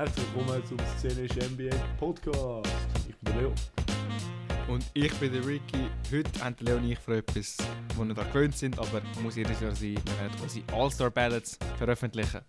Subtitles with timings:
[0.00, 2.70] Herzlich willkommen zum Szenisch NBA Podcast.
[3.06, 3.52] Ich bin der Leo.
[4.66, 5.90] Und ich bin der Ricky.
[6.10, 7.58] Heute haben Leo und ich für etwas,
[7.94, 9.96] wo wir da gewöhnt sind, aber muss jedes Jahr sein.
[10.02, 12.40] Wir werden unsere All-Star Ballads veröffentlichen.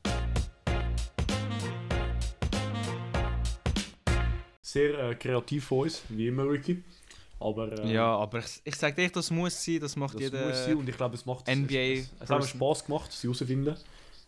[4.61, 6.81] Sehr äh, kreativ von uns, wie immer, Ricky.
[7.37, 10.47] Aber äh, Ja, aber ich, ich sage dir, das muss sein, das macht das jeder.
[10.47, 12.45] muss sein und ich glaube, es macht NBA Es, es, es hat.
[12.45, 13.75] Spaß gemacht, sie herauszufinden.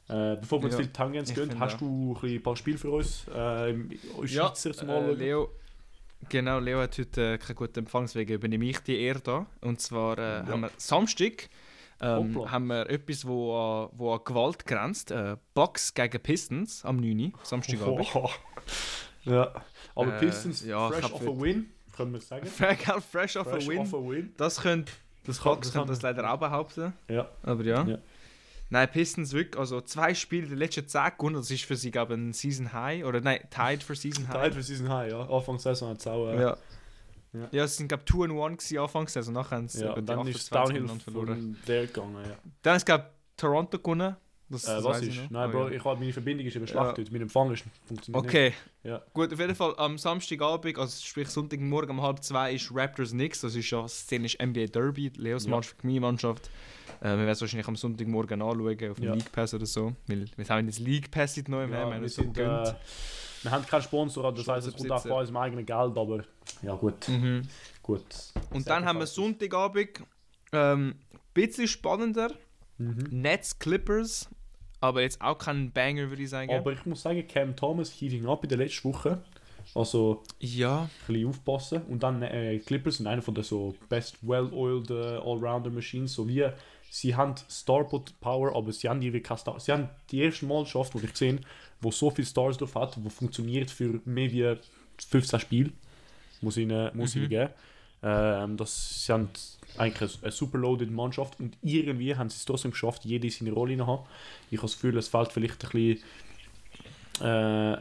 [0.10, 1.80] Äh, bevor wir Ja, zu viel Tangents gehen, hast auch.
[1.80, 3.26] du ein, paar Spiele für uns?
[3.34, 3.90] Äh, im
[4.26, 5.12] Ja, zum äh?
[5.14, 5.50] Leo,
[6.30, 9.46] genau, Leo hat heute äh, keinen guten Empfang, deswegen übernehme ich die Ehre da.
[9.62, 10.48] Und zwar äh, Ja.
[10.48, 11.50] haben wir Samstag
[12.02, 15.12] ähm, haben wir etwas, wo, an- wo an Gewalt grenzt.
[15.12, 17.32] Äh, Bucks gegen Pistons am 9.
[17.32, 18.08] Uhr, Samstagabend.
[18.14, 18.30] Oh.
[19.24, 19.54] Ja,
[19.96, 22.46] aber Äh, Pistons ja, fresh off a win, können wir sagen.
[22.46, 22.80] Fresh,
[23.12, 23.78] fresh off Fresh a win.
[23.80, 24.34] off a win.
[24.36, 24.92] Das könnte
[25.26, 26.92] Das Bucks kann- können das leider auch behaupten.
[27.08, 27.84] Ja, Aber ja.
[27.88, 27.98] Ja.
[28.74, 32.16] Nein, Pistons wirklich, also zwei Spiele, die letzten 10 gewonnen, das ist für sie, glaube
[32.16, 33.06] ich, ein Season High.
[33.06, 34.34] Oder nein, tied für Season High.
[34.36, 35.22] Teil für Season High, ja.
[35.30, 36.28] Anfang der Saison hat es auch.
[36.30, 36.58] Äh, Ja.
[37.34, 37.48] Ja.
[37.52, 39.94] Ja, es sind, glaube ich, 2 and 1 gewesen anfangs, also nachher haben sie ja,
[39.94, 41.58] und dann ist es 28 Downhill verloren.
[41.68, 42.36] der gegangen, ja.
[42.64, 44.16] Dann ist, glaube ich, Toronto gewonnen.
[44.50, 45.20] Das, Äh, das was ist?
[45.32, 45.74] Nein, Oh, Bro, ja.
[45.76, 47.04] ich hab, meine Verbindung ist eben schlecht Ja.
[47.12, 49.02] Mein Empfang ist, funktioniert Okay, Ja.
[49.14, 53.42] gut, auf jeden Fall am Samstagabend, also sprich Sonntagmorgen um halb zwei ist Raptors Knicks,
[53.42, 55.52] das ist ja szenisch NBA Derby, Leos Ja.
[55.52, 56.50] Mannschaft gegen meine Mannschaft.
[57.02, 59.14] Äh, wir werden es wahrscheinlich am Sonntagmorgen anschauen, auf dem Ja.
[59.14, 62.02] League Pass oder so, weil wir haben jetzt League Pass nicht neu Ja, wir haben
[62.02, 62.74] wir, sind, äh,
[63.44, 66.24] wir haben keinen Sponsor, das heisst, es kommt auch von unserem eigenen Geld, aber
[66.62, 67.08] ja gut.
[67.10, 67.42] Mhm.
[67.82, 68.06] gut.
[68.52, 70.02] Und dann haben wir Sonntagabend,
[70.52, 70.96] ähm,
[71.34, 72.30] bisschen spannender,
[72.80, 73.08] Mhm.
[73.12, 74.28] Nets Clippers,
[74.80, 76.52] aber jetzt auch kein Banger, würde ich sagen.
[76.52, 79.24] Aber ich muss sagen, Cam Thomas heating up in der letzten Woche.
[79.76, 81.82] Also ja, ein bisschen aufpassen.
[81.84, 86.14] Und dann äh, Clippers sind einer von der so best well-oiled äh, Allrounder-Machines.
[86.14, 86.46] So wie
[86.90, 89.60] sie haben Starport Power, aber sie haben irgendwie keine Star.
[89.60, 91.46] Sie haben die erste Mannschaft, die ich gesehen
[91.84, 94.56] wo so viele Stars drauf hat, wo funktioniert für mehr wie
[95.10, 95.72] 15 Spiele.
[96.42, 97.50] Muss ich ihnen, muss ihnen geben.
[98.02, 99.30] Ähm, das, sie haben
[99.78, 103.52] eigentlich eine, eine super loaded Mannschaft und irgendwie haben sie es trotzdem geschafft, jede seine
[103.52, 104.04] Rolle zu haben.
[104.52, 106.04] Ich habe das Gefühl, es fällt vielleicht ein bisschen.
[107.22, 107.78] Äh,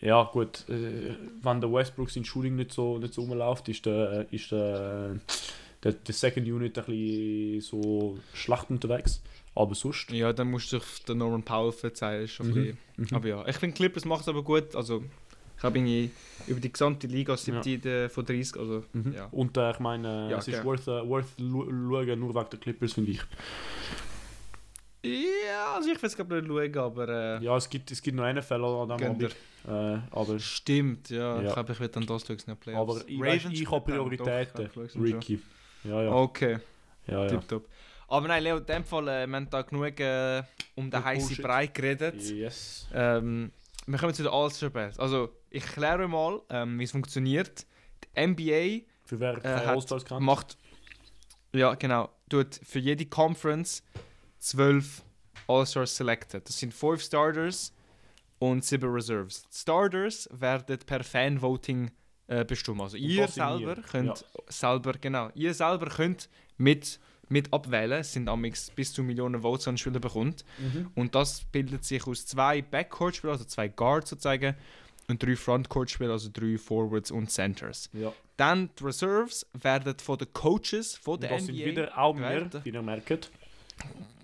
[0.00, 4.26] ja, gut, äh, wenn der Westbrook sein Shooting nicht so, nicht so rumläuft, ist der,
[4.30, 5.16] ist der,
[5.82, 9.20] der, der Second Unit ein bisschen so schlecht unterwegs.
[9.54, 10.10] Aber sonst.
[10.12, 12.24] ja, dann musst du auf den Norman Powell verzeihen.
[12.24, 12.76] ist Mhm.
[12.96, 13.06] Mhm.
[13.12, 14.76] Aber ja, ich finde Clippers macht es aber gut.
[14.76, 15.02] Also,
[15.56, 16.10] ich habe irgendwie
[16.46, 18.56] über die gesamte Liga 17 von 30.
[18.56, 19.14] Also, Mhm.
[19.16, 19.26] ja.
[19.32, 20.64] Und äh, ich meine, Ja, es ist okay.
[20.64, 23.20] worth, äh, worth lu- schauen, nur wegen der Clippers, finde ich.
[25.04, 27.08] Ja, also ich will es glaube nicht schauen, aber.
[27.40, 29.36] Äh, Ja, es gibt, es gibt noch einen Fall an Gönnt Abend.
[29.66, 31.40] Äh, aber Stimmt, ja.
[31.40, 31.48] Ja.
[31.48, 32.96] Ich glaube, ich will dann das schauen, nicht Playoffs.
[32.96, 33.98] aber ich, weiss, ich habe dann.
[34.08, 35.40] Prioritäten, Doch, ich Ricky.
[35.84, 36.12] Ja, ja.
[36.12, 36.58] Okay,
[37.06, 37.28] ja, ja.
[37.28, 37.68] tipptopp.
[38.08, 40.42] Aber nein, Leo, in dem Fall, äh, wir haben da genug äh,
[40.74, 41.36] um den Mit heißen.
[41.42, 42.20] Brei geredet.
[42.22, 42.88] Yes.
[42.92, 43.52] Ähm,
[43.86, 44.98] wir kommen zu den All-Star Battles.
[44.98, 47.66] Also, ich erkläre mal, ähm, wie es funktioniert.
[48.16, 50.56] Die NBA Für wer äh, hat- macht,
[51.52, 53.82] ja genau, tut für jede Conference
[54.38, 55.02] zwölf
[55.46, 56.48] All-Stars selected.
[56.48, 57.72] Das sind fünf Starters
[58.38, 59.42] und sieben Reserves.
[59.50, 61.90] Die Starters werden per Fan-Voting
[62.28, 62.80] äh, bestimmt.
[62.80, 63.82] Also ihr das selber wir.
[63.82, 66.28] könnt selber, genau, ihr selber könnt
[66.58, 68.00] mit, mit abwählen.
[68.00, 70.44] Es sind amix bis zu Millionen Votes an Spieler bekommt.
[70.58, 70.90] Mhm.
[70.94, 74.54] Und das bildet sich aus zwei Backcourt-Spielern, also zwei Guards sozusagen,
[75.08, 77.88] und drei Frontcourt-Spieler, also drei Forwards und Centers.
[77.94, 78.12] Ja.
[78.36, 81.52] Dann die Reserves werden von den Coaches von Und der das NBA.
[81.54, 82.60] sind wieder auch gewählt.
[82.62, 83.30] wie ihr merkt.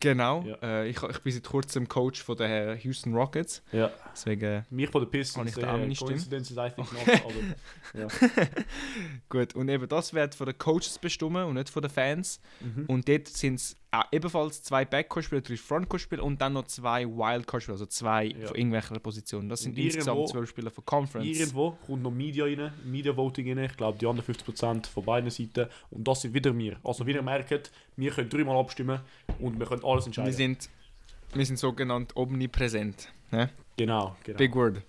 [0.05, 0.43] Genau.
[0.43, 0.57] Ja.
[0.63, 3.63] Äh, ich, ich bin seit kurzem Coach von den Houston Rockets.
[3.73, 3.91] Ja.
[4.13, 6.13] Deswegen Mich von der Pistons, ich da auch äh, meine Stimme?
[6.13, 6.23] Not,
[7.95, 8.07] aber ja.
[9.29, 9.55] gut.
[9.55, 12.41] Und eben das wird von den Coaches bestimmt und nicht von den Fans.
[12.61, 12.85] Mhm.
[12.87, 17.75] Und dort sind es auch ebenfalls zwei Backcourt-Spieler, drei Frontcourt-Spieler und dann noch zwei Wildcard-Spieler,
[17.75, 18.49] also zwei Ja.
[18.49, 19.49] von irgendwelchen Positionen.
[19.49, 21.27] Das sind irgendwo- insgesamt zwölf Spieler von Conference.
[21.39, 23.65] Irgendwo kommt noch Media rein, Media Voting rein.
[23.67, 25.69] Ich glaube, die anderen 50% von beiden Seiten.
[25.91, 26.77] Und das sind wieder wir.
[26.83, 28.99] Also, wie ihr merkt, wir können dreimal abstimmen
[29.39, 30.31] und wir können alles entscheiden.
[30.31, 30.71] Wir sind,
[31.33, 33.09] wir sind sogenannt omnipräsent.
[33.31, 33.51] Ne?
[33.77, 34.39] genau, genau.
[34.39, 34.83] Big word.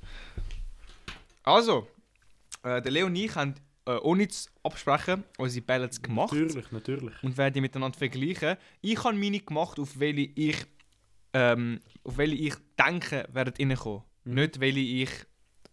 [1.43, 1.87] Also,
[2.63, 3.55] äh, der Leo und ich haben
[3.85, 7.23] äh, ohne zu absprechen unsere Ballots gemacht Natürlich, natürlich.
[7.23, 8.57] und werden die miteinander vergleichen.
[8.81, 10.57] Ich habe meine gemacht, auf welche ich,
[11.33, 14.03] ähm, auf welche ich denke, werden reinkommen.
[14.23, 14.33] Mhm.
[14.33, 15.09] Nicht, welche ich,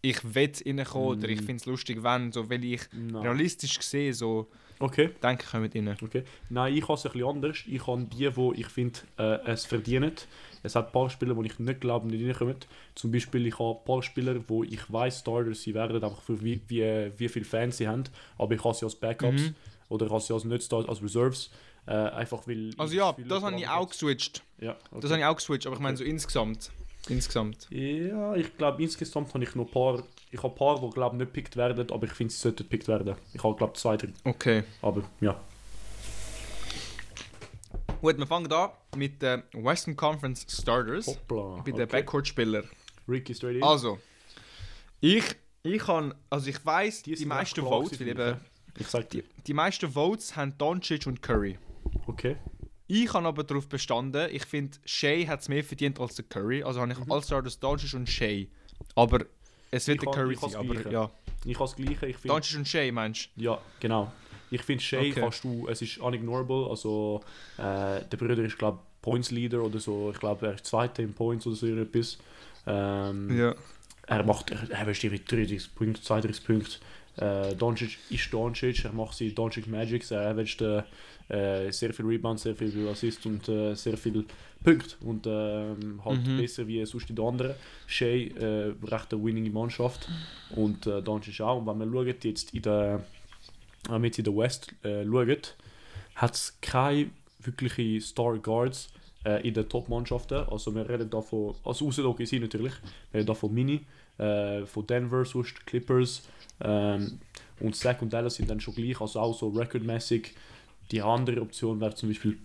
[0.05, 1.45] ich will reinkommen oder ich Mhm.
[1.45, 3.23] finde es lustig, wenn, so welche ich Nein.
[3.23, 4.47] realistisch gesehen so
[4.79, 5.95] Okay, denke, kommen rein.
[6.03, 6.23] okay.
[6.49, 7.57] Nein, ich habe es ein bisschen anders.
[7.67, 10.11] Ich habe die, wo ich finde, äh, es verdienen.
[10.61, 12.57] Es hat ein paar Spieler, die ich nicht glaube, nicht reinkommen.
[12.93, 16.41] Zum Beispiel, ich habe ein paar Spieler, wo ich weiß, Starters sie werden, einfach für
[16.43, 18.03] wie, wie, wie viele Fans sie haben.
[18.37, 19.55] Aber ich habe sie als Backups Mhm.
[19.87, 21.49] oder ich habe sie als nicht Stars, als Reserves.
[21.85, 24.41] Äh, einfach weil Also ja, das habe, ich auch geswitcht.
[24.59, 24.99] Ja, okay.
[25.01, 26.71] Das habe ich auch geswitcht, aber ich meine so insgesamt.
[27.09, 27.67] Insgesamt?
[27.69, 31.17] Ja, ich glaube insgesamt habe ich noch ein paar, ich habe ein paar, die glaube
[31.17, 33.15] nicht gepickt werden, aber ich finde, sie sollten gepickt werden.
[33.33, 34.63] Ich habe glaube zwei drin, Okay.
[34.81, 35.39] aber ja.
[38.01, 41.07] Gut, wir fangen an mit den Western Conference Starters.
[41.07, 41.61] Hoppla.
[41.63, 41.85] Bei den okay.
[41.85, 42.69] Backcourt-Spielern.
[43.07, 43.63] Ricky straight in.
[43.63, 43.97] Also,
[44.99, 45.23] ich,
[45.63, 48.41] ich kann, also ich weiß, die, sind meisten Votes, weil eben.
[48.77, 49.23] Ich sag dir.
[49.23, 51.57] die, die meisten Votes haben Doncic und Curry.
[52.07, 52.37] Okay.
[52.87, 56.63] Ich habe aber darauf bestanden, ich finde, Shea hat es mehr verdient als der Curry.
[56.63, 58.45] Also habe ich All-Stars Doncic und Shea.
[58.95, 59.25] Aber
[59.71, 60.09] es wird Mhm.
[60.09, 60.55] Ich der Curry sein.
[60.55, 61.09] Aber ja,
[61.45, 62.05] Ich habe das Gleiche.
[62.07, 64.11] Ich finde, Doncic und Shea meinst ja, genau.
[64.51, 65.21] Ich finde, Shay Okay.
[65.21, 66.67] kannst du, es ist unignorable.
[66.69, 67.21] Also,
[67.57, 67.61] äh,
[68.05, 70.11] der Bruder ist, glaube ich, Points Leader oder so.
[70.13, 72.17] Ich glaube, er ist Zweiter in Points oder so etwas.
[72.67, 73.35] Ähm?
[73.37, 73.55] Ja.
[74.05, 76.77] Er macht, er, er bestimmt mit 30 Punkte, 32 Punkte.
[77.17, 80.61] Äh, Doncic ist Doncic, er macht sie Doncic Magics, er averaged
[81.33, 84.23] äh, sehr viel Rebounds, sehr viel Assists und äh, sehr viel
[84.63, 86.37] Punkte und ähm, halt Mhm.
[86.37, 87.55] besser wie sonst die anderen.
[87.87, 90.07] Shea, äh, recht eine winning Mannschaft
[90.55, 91.57] und äh, Doncic auch.
[91.59, 93.03] Und wenn man schaut, jetzt in der,
[93.85, 95.55] wenn man jetzt in der West äh, schaut,
[96.15, 97.09] hat es keine
[97.39, 98.89] wirkliche Star Guards
[99.25, 100.45] äh, in den Top-Mannschaften.
[100.49, 102.73] Also wir reden da von, also außer OKC natürlich,
[103.11, 103.81] wir reden da von Mini,
[104.19, 106.21] äh, von Denver, sonst Clippers
[106.61, 107.19] ähm,
[107.59, 110.33] und Zach und Dallas sind dann schon gleich, also auch so recordmäßig.
[110.91, 112.37] Die andere Option wäre zum Beispiel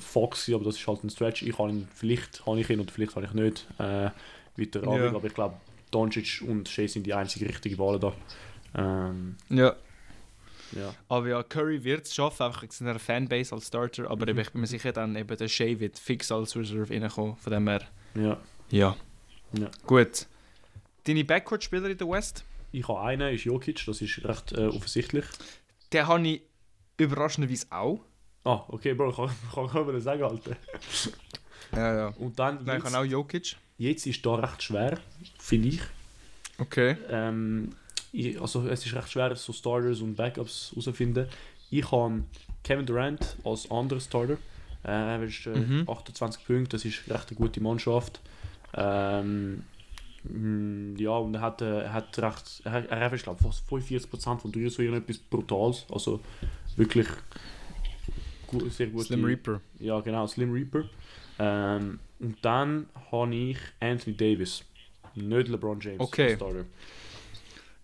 [0.00, 1.42] Fox, gewesen, aber das ist halt ein Stretch.
[1.42, 4.10] Ich habe ihn, vielleicht habe ich ihn oder vielleicht habe ich nicht äh,
[4.56, 5.08] weiter Ja.
[5.14, 5.56] aber ich glaube
[5.90, 8.12] Doncic und Shea sind die einzige richtige Wahlen da.
[8.74, 9.74] Ähm, ja.
[10.72, 10.94] ja.
[11.08, 14.10] Aber ja, Curry wird es schaffen, einfach in seiner Fanbase als Starter.
[14.10, 14.38] Aber Mhm.
[14.40, 17.36] ich bin mir sicher, dann eben der Shea wird fix als Reserve reinkommen.
[17.36, 17.82] Von dem her,
[18.14, 18.36] ja.
[18.70, 18.96] ja.
[19.52, 19.70] Ja.
[19.86, 20.26] Gut.
[21.04, 22.44] Deine Backcourt-Spieler in der West?
[22.70, 25.24] Ich habe einen, ist Jokic, das ist recht äh, offensichtlich.
[25.90, 26.42] Den habe ich
[27.04, 28.00] überraschenderweise auch.
[28.44, 30.56] Ah, okay, Bro, ich kann, kann, kann man sagen, Alter.
[31.72, 32.08] Ja, ja.
[32.18, 33.56] Und dann, Nein, jetzt, habe auch Jokic.
[33.76, 34.98] jetzt ist da recht schwer,
[35.38, 35.80] finde ich.
[36.58, 36.96] Okay.
[37.10, 37.70] Ähm,
[38.12, 38.40] ich.
[38.40, 41.26] Also es ist recht schwer, so Starters und Backups herauszufinden.
[41.70, 42.22] Ich habe
[42.64, 44.38] Kevin Durant als anderer Starter.
[44.84, 45.88] Äh, er ist äh, Mhm.
[45.88, 48.20] 28 Punkte, das ist recht eine gute Mannschaft.
[48.74, 49.64] Ähm,
[50.24, 53.68] mm, ja, und er hat, äh, er hat recht, er, er averaged, glaube ich, fast
[53.68, 55.84] 45% von Dreier, so irgendetwas Brutales.
[55.92, 56.20] Also
[56.78, 57.06] wirklich
[58.46, 59.06] gut, sehr gut.
[59.06, 59.60] Slim Reaper.
[59.78, 60.84] Ja, genau, Slim Reaper.
[61.38, 64.64] Ähm, und dann habe ich Anthony Davis,
[65.14, 66.36] nicht LeBron James Okay.
[66.36, 66.64] Starter.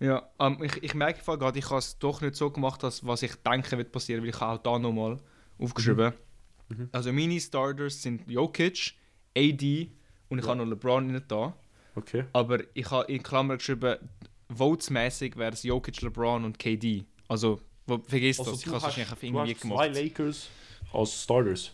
[0.00, 3.23] Ja, ähm, ich, ich merke gerade, ich habe es doch nicht so gemacht, als was
[3.23, 5.19] ich denke wird passieren, weil ich auch da nochmal
[5.58, 6.12] aufgeschrieben.
[6.69, 6.88] Mhm.
[6.93, 8.94] Also meine Starters sind Jokic,
[9.37, 9.90] AD
[10.29, 10.50] und ich Ja.
[10.50, 11.55] habe noch LeBron nicht da.
[11.94, 12.25] Okay.
[12.32, 13.97] Aber ich habe in Klammer geschrieben,
[14.49, 17.05] votesmäßig wäre es Jokic, LeBron und KD.
[17.29, 19.95] Also, wo, vergiss das, ich habe es wahrscheinlich auf irgendwie hast zwei gemacht.
[20.03, 20.49] Lakers
[20.93, 21.73] als Starters.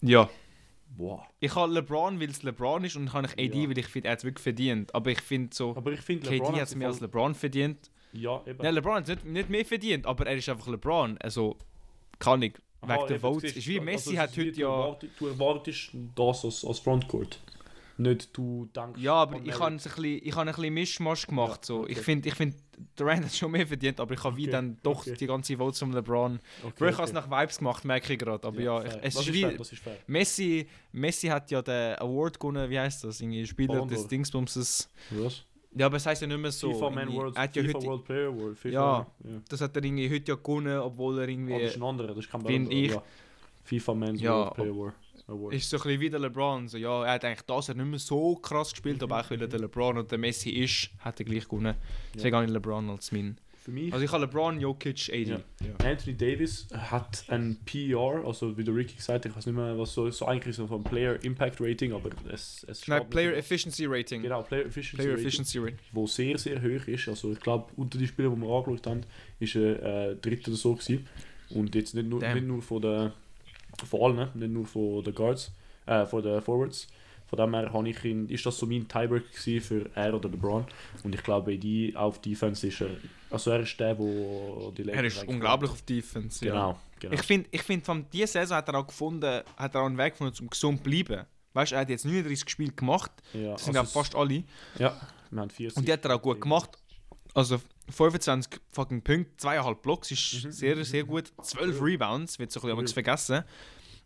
[0.00, 0.28] Ja.
[0.96, 1.20] Wow.
[1.40, 3.68] Ich habe LeBron, weil es LeBron ist und ich habe AD, Ja.
[3.68, 4.94] weil ich finde, er hat es wirklich verdient.
[4.94, 7.90] Aber ich finde so, Aber ich finde, KD hat es mehr als LeBron verdient.
[8.12, 8.58] Ja, eben.
[8.62, 11.18] Nein, LeBron hat es nicht, nicht mehr verdient, aber er ist einfach LeBron.
[11.18, 11.56] Also,
[12.18, 12.54] kann ich.
[12.80, 13.56] Aha, wegen der Votes.
[13.56, 14.68] Ist wie du, Messi also, hat heute ja.
[14.68, 17.40] erwartest- Du erwartest das als, als Frontcourt.
[17.98, 19.00] Nicht du denkst...
[19.00, 21.60] Ja, aber ich habe ein bisschen, ich habe ein bisschen Mischmasch gemacht.
[21.62, 21.80] Ja, so.
[21.80, 21.92] okay.
[21.92, 22.54] Ich finde, ich find,
[22.94, 25.14] Durant hat schon mehr verdient, aber ich habe wie Okay, dann doch okay.
[25.18, 26.38] die ganze Votes von LeBron.
[26.62, 28.46] Okay, Bro, ich habe es nach Vibes gemacht, merke ich gerade.
[28.46, 29.00] Aber ja, ich, fair.
[29.02, 29.40] es das ist wie.
[29.40, 29.96] fair, das ist fair.
[30.06, 33.20] Messi, Messi hat ja den Award gewonnen, wie heißt das?
[33.22, 34.06] Irgendwie Spieler Ballon des.
[34.06, 34.90] Dingsbumses.
[35.10, 35.44] Was?
[35.74, 36.72] Ja, aber es heisst ja nicht mehr so.
[36.72, 38.58] FIFA Man World, hat ja FIFA heute, World Player Award.
[38.58, 39.06] FIFA, Ja.
[39.24, 39.30] ja.
[39.48, 41.54] das hat er irgendwie heute ja gewonnen, obwohl er irgendwie.
[41.54, 43.02] Ah, das ist ein anderer, das ist kein Ballon ich- Ja.
[43.64, 44.94] FIFA Men's Ja, World Player Award.
[45.28, 45.54] Award.
[45.54, 46.68] ist so ein bisschen wie der LeBron.
[46.68, 49.40] So, ja, er hat eigentlich das hat nicht mehr so krass gespielt, aber auch weil
[49.40, 51.74] er der LeBron und der Messi ist, hat er gleich gewonnen.
[52.14, 53.38] Deswegen habe ich LeBron als mein.
[53.64, 55.24] Für mich, Also ich habe LeBron, Jokic, AD.
[55.28, 55.40] Ja.
[55.84, 59.76] Anthony Davis hat ein PER, also wie der Ricky gesagt hat, ich weiß nicht mehr,
[59.76, 63.86] was so, so eigentlich so ein Player Impact Rating, aber es, es Nein, Player Efficiency
[63.86, 64.22] Rating.
[64.22, 65.26] Genau, Player Efficiency Player Rating.
[65.26, 65.78] Efficiency Rating.
[65.90, 67.08] wo sehr, sehr hoch ist.
[67.08, 69.00] Also ich glaube, unter den Spielern, die wir angeschaut haben,
[69.40, 71.08] ist er äh, dritter oder so gewesen.
[71.50, 72.34] Und jetzt nicht nur, Damn.
[72.34, 73.14] nicht nur von der
[73.82, 75.50] von allen, nicht nur von den Guards,
[75.86, 76.86] äh, von den Forwards.
[77.28, 80.64] Von dem her habe ich ihn, ist das so mein Tiebreak für er oder LeBron.
[81.02, 82.90] Und ich glaube, die auf Defense ist er,
[83.30, 86.44] also er ist der, wo die Er Lakers ist eigentlich- unglaublich auf Defense.
[86.46, 86.52] Ja.
[86.52, 87.14] Genau, genau.
[87.14, 89.98] Ich finde, ich find, von dieser Saison hat er auch gefunden, hat er auch einen
[89.98, 91.24] Weg gefunden, um gesund zu bleiben.
[91.52, 94.44] Weißt du, er hat jetzt 39 Spiele gemacht, ja, das sind also auch fast alle.
[94.78, 95.00] Ja,
[95.32, 95.78] wir haben 40.
[95.78, 96.78] Und die hat er auch gut gemacht.
[97.34, 101.32] Also 25 fucking Punkte, 2,5 Blocks ist Mhm, sehr, sehr gut.
[101.42, 103.44] 12 Rebounds, wird so ein bisschen vergessen.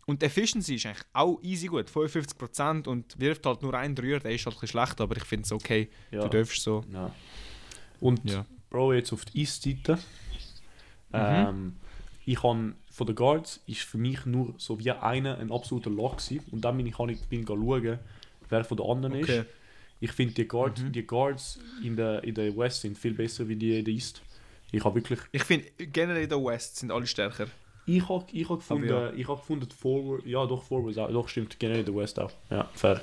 [0.07, 4.19] Und die Efficiency ist eigentlich auch easy gut, 55% und wirft halt nur einen Dreier,
[4.19, 5.89] der ist halt ein bisschen schlecht, aber ich finde es okay.
[6.11, 6.21] Ja.
[6.27, 6.83] Du darfst so.
[6.91, 7.13] Ja.
[7.99, 8.45] Und Ja.
[8.69, 9.95] Bro, jetzt auf die East-Seite.
[9.95, 9.99] Mhm.
[11.13, 11.75] Ähm,
[12.25, 16.17] ich habe von den Guards ist für mich nur so wie einer ein absoluter Lock
[16.17, 16.45] gewesen.
[16.51, 17.99] Und dann bin ich, habe ich bin schauen,
[18.49, 19.39] wer von den anderen Okay.
[19.39, 19.45] ist.
[20.01, 20.91] Ich finde die, Guard, Mhm.
[20.91, 24.21] die Guards in der, in der West sind viel besser wie die in der East.
[24.71, 27.47] Ich habe wirklich Ich finde, generell in der West sind alle stärker.
[27.85, 29.13] Ich habe ich hab gefunden, ja.
[29.13, 32.19] ich hab gefunden, die Forward, ja doch, Forwards auch, doch stimmt, generell in der West
[32.19, 32.31] auch.
[32.49, 32.99] Ja, fair.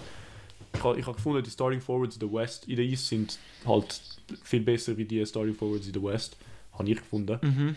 [0.74, 3.38] Ich habe ich hab gefunden, die Starting Forwards in der West, in der East sind
[3.66, 4.00] halt
[4.42, 6.36] viel besser wie die Starting Forwards in der West.
[6.72, 7.38] Habe ich gefunden.
[7.42, 7.74] Mhm.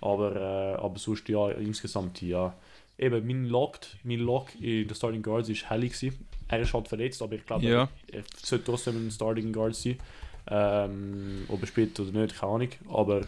[0.00, 2.54] Aber, äh, aber sonst, ja, insgesamt, ja.
[2.98, 6.26] Eben, mein Lock, mein Lock in der Starting Guards ist Helly gewesen.
[6.56, 7.88] Er ist halt verletzt, aber ich glaube, Ja.
[8.10, 9.98] er, er sollte trotzdem ein Starting Guard sein.
[10.46, 12.68] Ähm, ob er spielt oder nicht, keine Ahnung.
[12.90, 13.22] Aber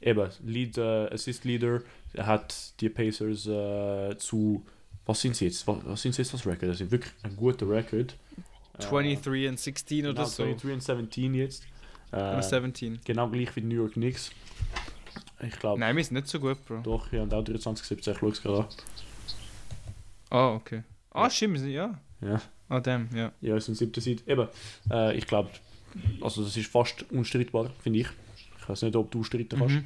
[0.00, 1.80] eben, Lead, äh, Assist Leader,
[2.12, 4.64] er hat die Pacers äh, zu.
[5.06, 5.66] Was sind sie jetzt?
[5.66, 6.70] Was, was sind sie jetzt als Record?
[6.70, 8.16] Das ist wirklich ein guter Record.
[8.78, 10.42] Äh, 23 und 16 oder genau, so.
[10.44, 10.80] 23 und
[11.14, 11.64] 17 jetzt.
[12.12, 13.00] Äh, Oder 17.
[13.04, 14.30] genau gleich wie New York Knicks.
[15.42, 16.80] Ich glaube, Nein, wir sind nicht so gut, Bro.
[16.82, 18.66] doch, ja, und auch 23, 17, ich schaue es gerade an.
[20.30, 20.82] Ah, okay.
[21.10, 21.30] Ah, Ja.
[21.30, 21.98] stimmt, ja.
[22.20, 22.40] Ja.
[22.68, 23.32] Ah, damn, ja.
[23.40, 24.22] Ja, es sind siebte Seite.
[24.26, 24.48] Eben,
[24.90, 25.50] äh, ich glaube,
[26.20, 28.08] also das ist fast unstreitbar, finde ich.
[28.60, 29.84] Ich weiß nicht, ob du streiten kannst, Mhm.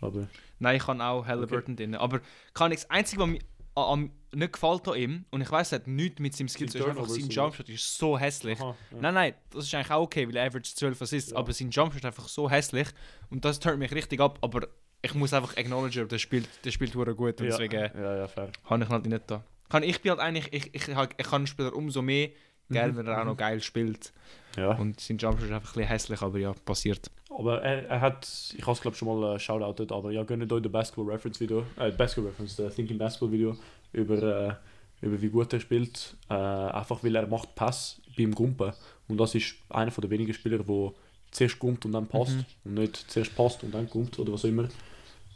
[0.00, 1.94] aber Nein, ich kann auch Halliburton drin.
[1.94, 2.20] Aber
[2.54, 3.40] kann ich das Einzige, was mir
[3.74, 6.78] an, nicht gefällt an ihm, und ich weiß, er hat nichts mit seinem Skill zu
[6.78, 8.60] tun, ist einfach sein Jumpshot ist so hässlich.
[8.60, 8.98] Aha, ja.
[9.00, 11.38] Nein, nein, das ist eigentlich auch okay, weil er average 12 Assists, Ja.
[11.38, 12.88] aber sein Jumpshot ist einfach so hässlich
[13.30, 14.68] und das turnt mich richtig ab, aber
[15.02, 18.50] ich muss einfach acknowledgen, der spielt, der spielt gut und ja, deswegen ja, ja, fair.
[18.64, 19.42] habe ich halt nicht da.
[19.70, 22.28] Kann, ich bin halt eigentlich, ich, ich, ich, ich kann einen Spieler umso mehr
[22.68, 24.12] gerne, Mhm, wenn er auch noch geil spielt.
[24.56, 24.72] Ja.
[24.76, 27.10] Und sein Jumpshot ist einfach ein bisschen hässlich, aber ja, passiert.
[27.30, 30.52] Aber er, er hat, ich habe es glaube schon mal äh, shoutoutet, aber ja, gönnt
[30.52, 33.56] euch den Basketball Reference Video, äh, Basketball Reference, der Thinking Basketball Video
[33.92, 36.16] über, äh, über wie gut er spielt.
[36.28, 38.72] Äh, einfach weil er macht Pass beim Gumpen.
[39.08, 40.92] Und das ist einer von den wenigen Spieler, der
[41.30, 42.36] zuerst gumpt und dann passt.
[42.36, 42.44] Mhm.
[42.64, 44.68] Und nicht zuerst passt und dann gumpt oder was auch immer.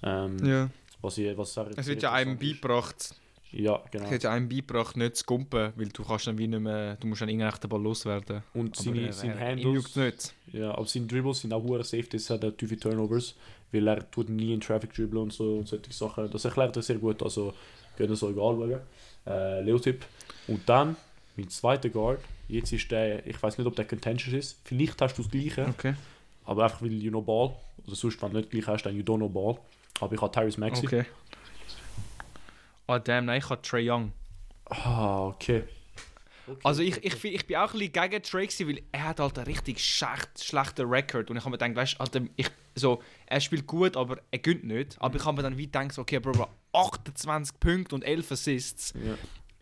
[0.03, 0.71] Ähm, Ja.
[1.01, 3.15] was ich, was Es wird ja einem beigebracht,
[3.57, 4.11] Ja, genau.
[4.11, 7.07] wird ja einem beigebracht, nicht zu gumpen, weil du kannst dann wie nicht mehr, du
[7.07, 8.43] musst dann irgendwann den Ball loswerden.
[8.53, 10.35] Und Aber seine, äh, seine Handles, nicht.
[10.53, 13.35] ja, aber seine Dribbles sind auch hure safe, das hat er tiefe Turnovers,
[13.71, 16.29] weil er tut nie in Traffic dribbeln und so und solche Sachen.
[16.33, 17.55] Das erklärt er sehr gut, also
[17.97, 18.81] könnt ihr es euch anschauen.
[19.27, 20.05] Äh, Leo-Tipp.
[20.49, 20.97] Und dann,
[21.37, 22.19] mein zweiter Guard,
[22.49, 25.67] jetzt ist der, ich weiß nicht, ob der contentious ist, vielleicht hast du das gleiche,
[25.69, 25.95] Okay.
[26.45, 27.55] aber einfach weil you know ball,
[27.87, 29.59] oder sonst, wenn du nicht gleich hast, dann you don't know ball.
[30.01, 30.87] Aber ich habe Tyrese Maxey.
[30.87, 31.05] Okay.
[32.87, 34.13] Ah, damn, nein, ich habe Trey Young.
[34.67, 35.65] Ah, okay.
[36.47, 36.59] okay.
[36.65, 39.39] Also ich, ich, ich bin auch ein bisschen gegen Trey, gewesen, weil er hat halt
[39.39, 43.41] einen richtig schlecht, schlechten Rekord und ich habe mir gedacht, weißt, Alter, ich, so, er
[43.41, 44.97] spielt gut, aber er gönnt nicht.
[45.01, 48.33] Aber ich habe mir dann wie gedacht, so, okay, Bro, Bro, 28 Punkte und 11
[48.33, 49.17] Assists Ja.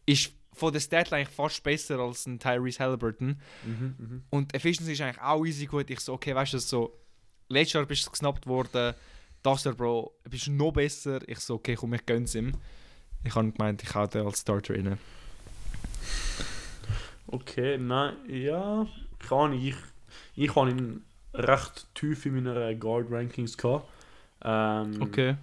[0.07, 3.41] ist von der Statline eigentlich fast besser als ein Tyrese Halliburton.
[3.64, 4.23] Mhm, mhm.
[4.31, 5.88] Und Efficiency ist eigentlich auch easy gut.
[5.91, 6.99] Ich so, okay, weißt du, so,
[7.49, 8.95] letztes Jahr bist du gesnappt worden,
[9.43, 11.21] das Jahr, Bro, bist du noch besser.
[11.26, 12.52] Ich so, okay, komm, ich gönn's ihm.
[13.25, 14.99] Ich habe gemeint, ich hau den als Starter rein.
[17.29, 18.87] Okay, nein, ja,
[19.19, 19.75] kann ich.
[20.37, 21.02] Ich habe ihn
[21.35, 23.88] recht tief in meiner äh, Guard Rankings gehabt.
[24.45, 25.37] Ähm, Okay.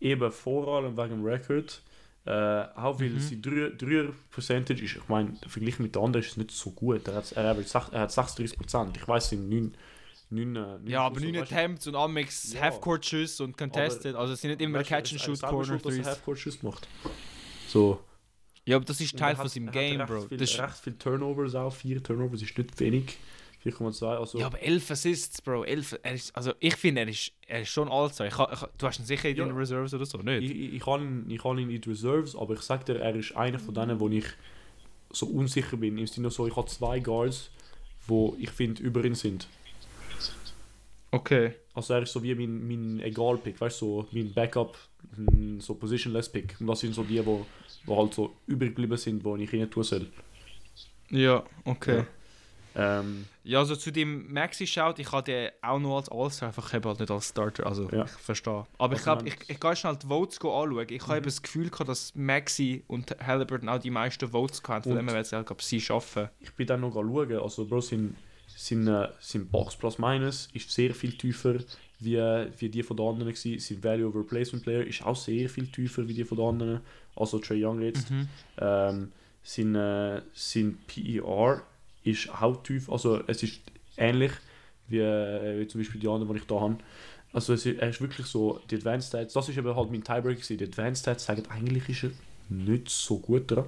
[0.00, 1.80] Eben vor allem wegen dem Record.
[2.26, 2.30] Äh,
[2.74, 3.20] auch weil Mhm.
[3.20, 7.06] sein Dreier- Dreier-Percentage ist, ich meine, verglichen mit den anderen ist es nicht so gut.
[7.06, 7.48] Er hat, er
[8.00, 8.96] hat 36%.
[8.96, 9.74] Ich weiß, sind 9.
[10.34, 11.54] 9, äh, 9 Ja, aber Schuss, 9 weißt du.
[11.54, 12.60] Attempts und Amex Ja.
[12.62, 14.14] Half-Court-Schüsse und Contested.
[14.16, 15.84] also es sind nicht immer Weißt du, Catch and er ist Shoot selber Corner schuld,
[15.86, 16.06] dass er Threes.
[16.06, 16.88] Half-Court-Schuss macht.
[17.68, 18.00] So.
[18.66, 20.20] Ja, aber das ist Teil von seinem Game, recht Bro.
[20.28, 21.72] Viel, Das recht viel Turnovers auch.
[21.74, 23.18] 4 Turnovers ist nicht wenig.
[23.64, 24.06] 4,2.
[24.18, 25.64] Also, ja, aber 11 Assists, Bro.
[25.64, 28.32] 11, er ist, also ich finde, er ist, er ist schon allzeit.
[28.76, 29.44] Du hast ihn sicher in Ja.
[29.46, 30.42] den Reserves oder so, nicht?
[30.50, 33.14] Ich, ich, kann ihn, ich kann ihn in die Reserves, aber ich sag dir, er
[33.16, 34.26] ist einer von denen, wo ich
[35.10, 35.96] so unsicher bin.
[35.96, 37.50] Im Sinne so, ich habe zwei Guards,
[38.06, 39.46] wo ich finde über ihn sind.
[41.14, 41.52] Okay.
[41.74, 44.76] Also er ist so wie mein, mein Egal-Pick, weißt du, so mein Backup,
[45.58, 46.56] so Positionless-Pick.
[46.60, 47.44] Und das sind so die, wo,
[47.84, 50.06] wo halt so übrig geblieben sind, wo ich rein tun soll.
[51.10, 51.98] Ja, okay.
[51.98, 52.06] Ja.
[53.00, 56.74] Ähm, Ja, also zu dem Maxi schaut, ich hatte den auch noch als All-Star, einfach
[56.74, 58.04] eben halt nicht als Starter, also Ja.
[58.04, 58.66] ich verstehe.
[58.78, 60.86] Aber ich Also glaube, man- ich, ich gehe schnell die Votes anschauen.
[60.88, 61.16] Ich habe Mhm.
[61.18, 65.06] eben das Gefühl gehabt, dass Maxi und Halliburton auch die meisten Votes hatten, von dem
[65.06, 66.28] her werden sie halt, glaub, sie schaffen.
[66.40, 68.16] ich bin dann noch schauen, also Bro, sein,
[68.56, 71.56] sein, äh, sein Box Plus Minus ist sehr viel tiefer
[72.00, 72.16] wie,
[72.58, 73.58] wie die von den anderen gewesen.
[73.58, 76.80] Sein Value over Replacement Player ist auch sehr viel tiefer wie die von den anderen.
[77.16, 78.10] Also Trey Young jetzt.
[78.10, 78.28] Mhm.
[78.58, 81.62] Ähm, sein, äh, sein PER
[82.02, 83.60] ist auch tief, also es ist
[83.96, 84.32] ähnlich
[84.88, 86.76] wie, äh, wie zum Beispiel die anderen, die ich da habe.
[87.32, 90.04] Also es ist, er ist wirklich so, die Advanced Stats, das ist eben halt mein
[90.04, 90.58] Tiebreaker gewesen.
[90.58, 92.10] die Advanced Stats sagen, eigentlich ist er
[92.48, 93.64] nicht so gut dran.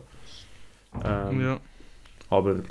[1.04, 1.60] Ähm, Ja.
[2.30, 2.62] aber,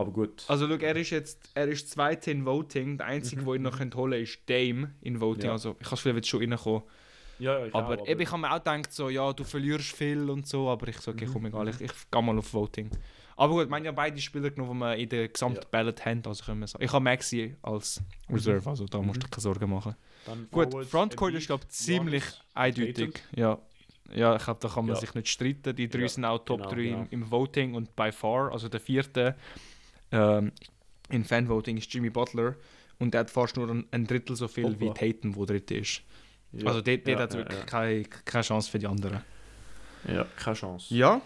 [0.00, 0.44] aber gut.
[0.48, 2.98] Also schau, er ist jetzt, er ist Zweiter in Voting.
[2.98, 3.46] Der einzige, Mhm.
[3.46, 5.46] der ihn noch holen könnte, ist Dame in Voting.
[5.46, 5.52] Ja.
[5.52, 6.82] Also ich kann es vielleicht schon reinkommen.
[7.38, 9.96] Ja, ja, ich aber auch, eben, ich habe mir auch gedacht, so, ja, du verlierst
[9.96, 12.52] viel und so, aber ich so, okay, Mhm, komm, egal, ich, ich gehe mal auf
[12.52, 12.90] Voting.
[13.36, 15.68] Aber gut, wir haben ja beide Spieler genommen, die wir in der gesamten Ja.
[15.70, 16.84] Ballot haben, also können wir sagen.
[16.84, 19.30] Ich habe Maxi als Reserve, also da musst du Mhm.
[19.30, 19.96] keine Sorgen machen.
[20.26, 23.22] Dann Gut, Frontcourt ist, glaube ich, ziemlich eindeutig.
[23.34, 23.58] Ja.
[24.14, 25.00] ja, ich glaube, da kann man Ja.
[25.00, 25.74] sich nicht streiten.
[25.74, 26.98] Die drei Ja, sind auch Top genau, 3 genau.
[27.10, 29.34] im, im Voting und by far, also der vierte
[30.12, 30.52] ähm,
[31.08, 32.56] in Fanvoting ist Jimmy Butler
[32.98, 35.06] und der hat fast nur ein, ein Drittel so viel wie Hoppa.
[35.06, 36.02] Tatum, wo dritte ist.
[36.52, 37.64] Ja, Also dort, dort ja, hat wirklich ja.
[37.64, 39.20] Keine, keine Chance für die anderen.
[40.06, 40.94] Ja, keine Chance.
[40.94, 41.20] Ja.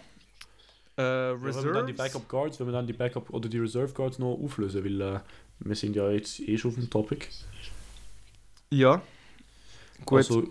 [0.97, 1.93] Äh, wenn wir dann die.
[1.93, 5.21] Backup Guards, wenn wir dann die Backup oder die Reserve Guards noch auflösen, weil äh,
[5.61, 7.27] wir sind ja jetzt eh schon auf dem Topic.
[8.71, 9.03] Ja.
[10.05, 10.19] Gut.
[10.19, 10.49] Also,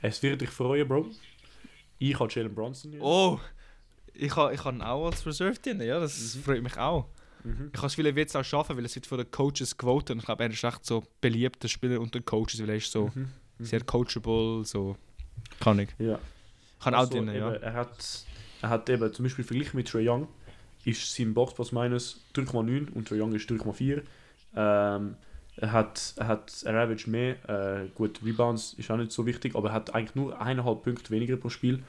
[0.00, 1.06] es wird dich freuen, Bro.
[1.98, 2.92] Ich habe Jalen Bronson.
[2.92, 3.02] hier.
[3.02, 3.38] oh,
[4.14, 6.42] ich habe ich ihn auch als Reserve drin, ja, das Mhm.
[6.42, 7.06] freut mich auch.
[7.44, 7.70] Mhm.
[7.72, 10.18] Ich kann es viele jetzt auch schaffen, weil es wird von den Coaches gewotet und
[10.20, 13.10] ich glaube, er ist echt so beliebter Spieler unter den Coaches, weil er ist so
[13.14, 13.28] Mhm.
[13.58, 13.64] Mhm.
[13.64, 14.96] sehr coachable, so
[15.60, 15.88] kann ich.
[15.98, 16.18] Ja.
[16.82, 17.52] Kann Also, auch drin, eben, ja.
[17.54, 18.24] Er hat,
[18.62, 20.28] er hat eben zum Beispiel verglichen mit Trae Young,
[20.84, 24.02] ist sein Boxpass minus 3,9 und Trae Young ist 3,4.
[24.54, 25.16] Ähm,
[25.56, 29.54] er hat, er hat er average mehr, äh, gut, Rebounds ist auch nicht so wichtig,
[29.54, 31.82] aber er hat eigentlich nur eineinhalb Punkte weniger pro Spiel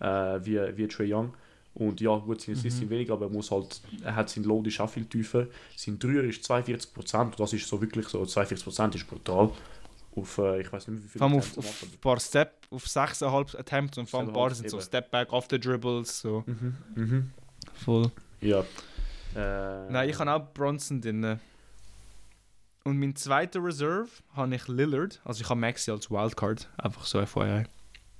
[0.00, 0.06] äh,
[0.44, 1.34] wie, wie Trae Young.
[1.76, 2.80] Und ja, gut, seine Assists Mhm.
[2.84, 5.46] sind weniger, aber er muss halt, er hat sein Load ist auch viel tiefer.
[5.76, 9.50] Sein Dreier ist 42% und das ist so wirklich so, 42% ist brutal.
[10.14, 12.86] Auf, äh, ich weiß nicht wie viel Vor allem auf, auf ein paar Step, auf
[12.86, 14.86] 6,5 Attempts und vor allem ein paar 6,5 sind so eben.
[14.86, 16.42] Step Back, off the Dribbles, so.
[16.46, 17.30] Mhm, mhm.
[17.84, 18.10] Voll.
[18.40, 18.60] Ja.
[19.34, 21.38] Äh, Nein, ich habe auch Bronson drin.
[22.84, 27.24] Und mein zweiter Reserve habe ich Lillard, also ich habe Maxi als Wildcard, einfach so
[27.26, 27.64] FYI.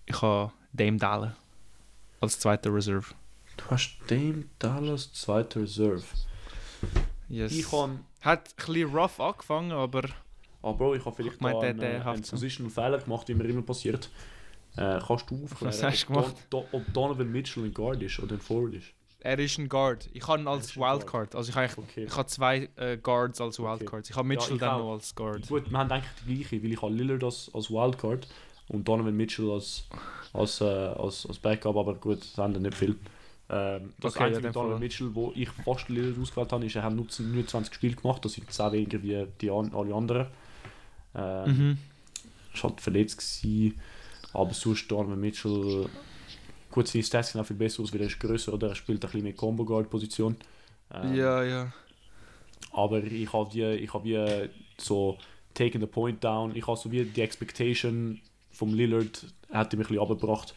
[0.05, 1.37] Ich habe Dame Dalle
[2.21, 3.07] als zweiter Reserve.
[3.57, 6.03] Du hast den Dallas zweiter Reserve.
[7.29, 7.53] Yes.
[7.53, 8.05] Ich kann.
[8.21, 10.03] Hat ein bisschen rough angefangen, aber
[10.63, 12.23] Ah, Bro, ich habe vielleicht Ich der- einen, einen.
[12.23, 14.11] Positional Fehler gemacht, wie mir immer passiert.
[14.77, 16.37] Äh, kannst du aufklären, Was hast du ob gemacht?
[16.51, 18.87] Don- Don- ob Donovan Mitchell ein Guard ist oder ein Forward ist?
[19.21, 20.09] er ist ein Guard.
[20.13, 20.77] Ich habe ihn als.
[20.77, 21.35] Wildcard.
[21.35, 22.05] Also ich habe, Okay.
[22.05, 24.11] ich habe zwei äh, Guards als Wildcards.
[24.11, 24.79] Ich habe Mitchell ich dann auch.
[24.79, 25.49] noch als Guard.
[25.49, 28.27] Gut, wir haben eigentlich die gleiche, weil ich habe Lillard als, als Wildcard
[28.69, 29.87] und Donovan Mitchell als,
[30.33, 32.97] als, äh, als, als Backup, aber gut, das haben nicht viel.
[33.49, 34.81] Ähm, das Okay, ja, Einzige dann mit Donovan.
[34.81, 38.33] Mitchell, wo ich fast Lillard ausgewählt habe, ist, er hat nur 29 Spiele gemacht, das
[38.33, 40.27] sind 10 weniger wie die an, alle anderen.
[41.15, 41.79] Ähm, Mhm.
[42.55, 43.81] ist halt verletzt gewesen,
[44.33, 45.89] aber sonst Donovan Mitchell,
[46.71, 48.99] gut, seine Stats sehen auch viel besser aus, weil er ist grösser oder er spielt
[49.05, 50.37] ein bisschen mehr Combo Guard Position.
[50.93, 51.73] Ähm, Ja, ja.
[52.73, 55.19] aber ich habe wie, ich habe wie so
[55.55, 56.55] taken the point down.
[56.55, 60.55] Ich habe so wie die Expectation vom Lillard hat mich ein bisschen abgebracht,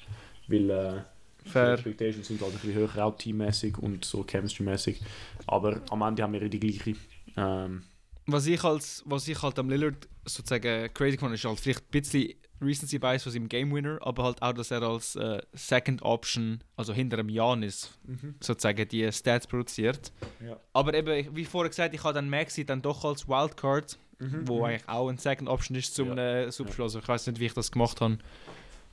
[0.47, 1.01] weil äh,
[1.45, 1.73] die Fair.
[1.73, 4.99] Expectations sind halt ein bisschen höher, auch teammäßig und so chemistry-mäßig.
[5.47, 6.95] Aber am Ende haben wir die gleiche.
[7.37, 7.83] Ähm,
[8.25, 11.91] Was ich, als, was ich halt am Lillard sozusagen crazy fand, ist halt vielleicht ein
[11.91, 16.01] bisschen Recency Bias von seinem Game Winner, aber halt auch, dass er als äh, Second
[16.01, 17.97] Option, also hinter dem Janis,
[18.41, 20.11] sozusagen die Stats produziert.
[20.45, 20.59] Ja.
[20.73, 24.45] Aber eben, wie vorher gesagt, ich habe dann Maxi dann doch als Wildcard, Mhm.
[24.49, 26.83] wo eigentlich auch ein Second Option ist zum äh, Subspiel.
[26.83, 28.17] Also ich weiß nicht, wie ich das gemacht habe.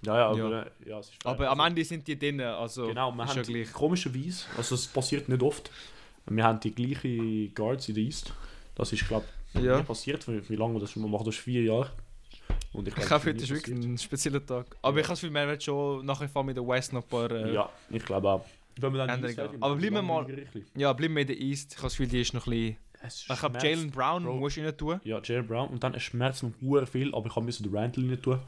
[0.02, 1.32] Ja, ja, aber äh, ja, es ist fair.
[1.32, 3.72] Aber am Ende sind die drin, also Genau, wir haben ja gleich.
[3.72, 5.70] komischerweise, also es passiert nicht oft,
[6.26, 8.32] wir haben die gleichen Guards in der East.
[8.74, 9.78] Das ist, glaube ich, Ja.
[9.78, 10.26] nie passiert.
[10.28, 11.24] Wie, wie lange wir das schon machen?
[11.24, 11.90] Das ist vier Jahre.
[12.72, 13.92] Und Ich glaub, glaube, das heute ist wirklich passiert.
[13.94, 14.66] ein spezieller Tag.
[14.82, 15.02] Aber Ja.
[15.04, 17.30] ich habe wir werden schon nachher vor mit der West noch ein paar...
[17.30, 18.44] Äh, Ja, ich glaube auch.
[18.78, 19.62] Wenn wir dann East haben.
[19.62, 20.26] Aber bleiben wir mal-.
[20.74, 21.72] Ja, bleiben wir in der East.
[21.72, 22.76] Ich habe das Gefühl, die ist noch ein bisschen...
[23.30, 24.34] Ich schmerzt- Jalen Brown Bro.
[24.36, 25.00] musst du rein tun.
[25.04, 25.68] Ja, Jalen Brown.
[25.68, 28.38] Und dann es schmerzt mir hure viel, aber ich habe müssen den Randall rein tun.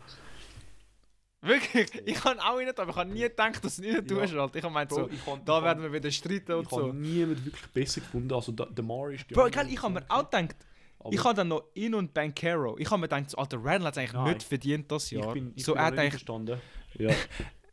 [1.49, 1.91] Wirklich?
[2.07, 4.01] Ich habe auch tun, aber ich habe nie gedacht, dass du Ja.
[4.03, 4.35] tust.
[4.35, 4.57] Alter.
[4.57, 6.93] Ich habe gemeint, so, ich habe da werden wir wieder streiten und ich habe so.
[6.93, 8.33] niemand wirklich besser gefunden.
[8.33, 10.57] Also der, der Mar ist Bro, gell, ich habe mir auch gedacht,
[11.01, 12.77] Aber ich habe dann noch ihn und Bankero.
[12.79, 14.35] Ich habe mir gedacht, so, Alter, Randall hat es eigentlich Nein.
[14.35, 15.33] nicht verdient das ich Jahr.
[15.33, 16.13] bin, ich so, bin er hat nicht eigentlich...
[16.13, 16.61] einverstanden.
[16.99, 17.15] Ja.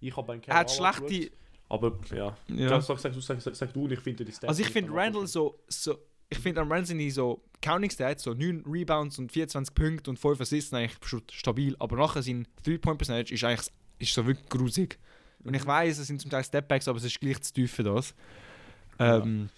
[0.02, 1.32] Ich habe einen Er hat schlechte...
[1.68, 2.38] Aber ja.
[2.48, 2.56] Ja.
[2.70, 2.82] ja.
[2.82, 4.74] Sag, sag, du, sag, sag, sag du und ich finde die Stats Also ich nicht
[4.74, 5.98] finde Randall so, so
[6.30, 10.10] ich finde an Randall sind die so Counting Stats, so 9 Rebounds und 24 Punkte
[10.10, 14.26] und 5 Assists eigentlich schon stabil, aber nachher sein 3-Point Percentage ist eigentlich ist so
[14.26, 15.00] wirklich grusig.
[15.44, 17.84] Und ich weiß, es sind zum Teil Stepbacks, aber es ist gleich zu tief für
[17.84, 18.14] das.
[19.00, 19.50] Ähm,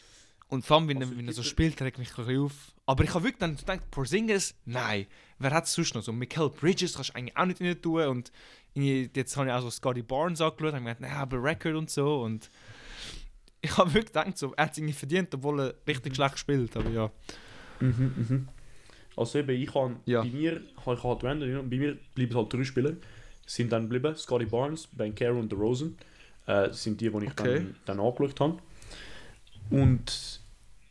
[0.49, 2.53] Und vor allem, wenn, Also er, wenn er so spielt, regt mich ein bisschen auf.
[2.86, 5.08] Aber ich habe wirklich dann gedacht, Porzingis, nein.
[5.39, 6.03] Wer hat es sonst noch?
[6.03, 8.03] So Michael Bridges kannst du eigentlich auch nicht rein tun.
[8.08, 8.32] Und
[8.73, 12.21] jetzt habe ich auch so Scotty Barnes angeschaut und gedacht, nein, aber Record und so.
[12.21, 12.49] Und
[13.69, 16.75] ich habe wirklich gedacht, so, er hat es irgendwie verdient, obwohl er richtig schlecht spielt.
[16.77, 17.12] Aber ja.
[17.80, 18.47] Mhm, mhm.
[19.15, 20.21] Also eben, ich habe Ja.
[20.21, 22.93] bei mir, habe ich halt Randall, und bei mir bleiben halt drei Spieler.
[23.45, 25.97] Sind dann geblieben, Scotty Barnes, Bankero und Rosen.
[26.45, 27.60] Äh, das sind die, die ich Okay.
[27.60, 28.58] dann, dann angeschaut habe.
[29.69, 30.41] Und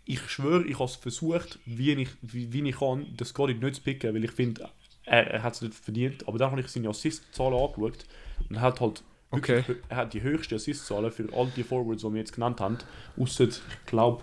[0.05, 3.77] ich schwöre, ich habe es versucht, wie ich, wie, wie ich kann, den Scotty nicht
[3.77, 4.69] zu picken, weil ich finde,
[5.05, 8.05] er, er hat es nicht verdient, aber dann habe ich seine Assist-Zahlen angeschaut
[8.49, 9.65] und er hat halt Okay.
[9.89, 12.79] er hat die höchste Assist-Zahlen für all die Forwards, die wir jetzt genannt haben,
[13.19, 14.23] außer, ich glaube,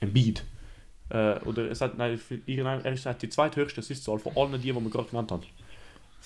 [0.00, 0.44] Embiid.
[1.10, 4.74] Äh, oder es hat, nein, für, er hat die zweithöchste Assist-Zahl von allen die, die
[4.74, 5.42] wir gerade genannt haben.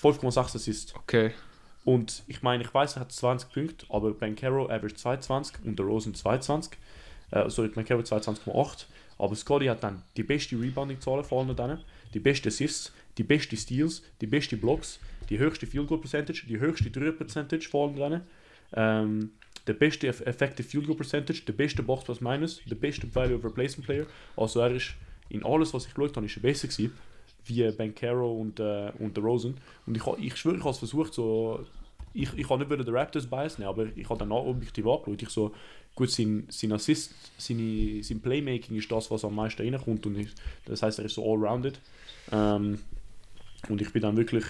[0.01, 0.95] 5,6 Assists.
[0.95, 1.31] Okay.
[1.83, 5.79] Und ich meine, ich weiß, er hat 20 Punkte, aber Ben Caro average 22 und
[5.79, 6.77] der Rosen 22.
[7.31, 8.85] Äh, sorry, Ben Caro 22,8.
[9.17, 13.57] Aber Scotty hat dann die beste Rebounding-Zahl von allen denen, die beste Assists, die beste
[13.57, 18.21] Steals, die beste Blocks, die höchste Field Goal Percentage, die höchste Dreier Percentage allen denen,
[18.73, 19.31] ähm,
[19.65, 23.35] der beste Eff- Effective Field Goal Percentage, der beste Box Plus Minus, der beste Value
[23.35, 24.05] of Replacement Player.
[24.35, 24.95] Also er ist
[25.29, 26.93] in alles, was ich geschaut habe, ist er besser gewesen,
[27.45, 27.63] wie
[27.93, 29.57] Caro und, äh, und der Rosen.
[29.85, 31.65] Und ich, ich schwöre, ich habe es versucht, so
[32.13, 35.21] ich, ich habe nicht den Raptors Bias nehmen, aber ich habe dann auch objektiv angeschaut.
[35.21, 35.53] Ich so,
[35.95, 40.05] gut, sein, sein Assist, seine, sein Playmaking ist das, was am meisten reinkommt.
[40.05, 40.29] Und ich,
[40.65, 41.79] das heißt, er ist so allrounded.
[42.31, 42.79] Ähm,
[43.69, 44.45] und ich bin dann wirklich,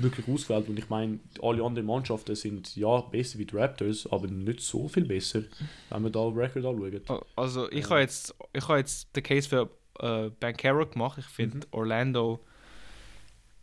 [0.00, 0.68] wirklich ausgewählt.
[0.68, 4.88] Und ich meine, alle anderen Mannschaften sind ja besser wie die Raptors, aber nicht so
[4.88, 5.42] viel besser,
[5.90, 7.24] wenn man da Record anschaut.
[7.36, 11.18] Also ich habe jetzt, ich habe jetzt den Case für äh, Bankero gemacht.
[11.18, 12.44] Ich finde Orlando,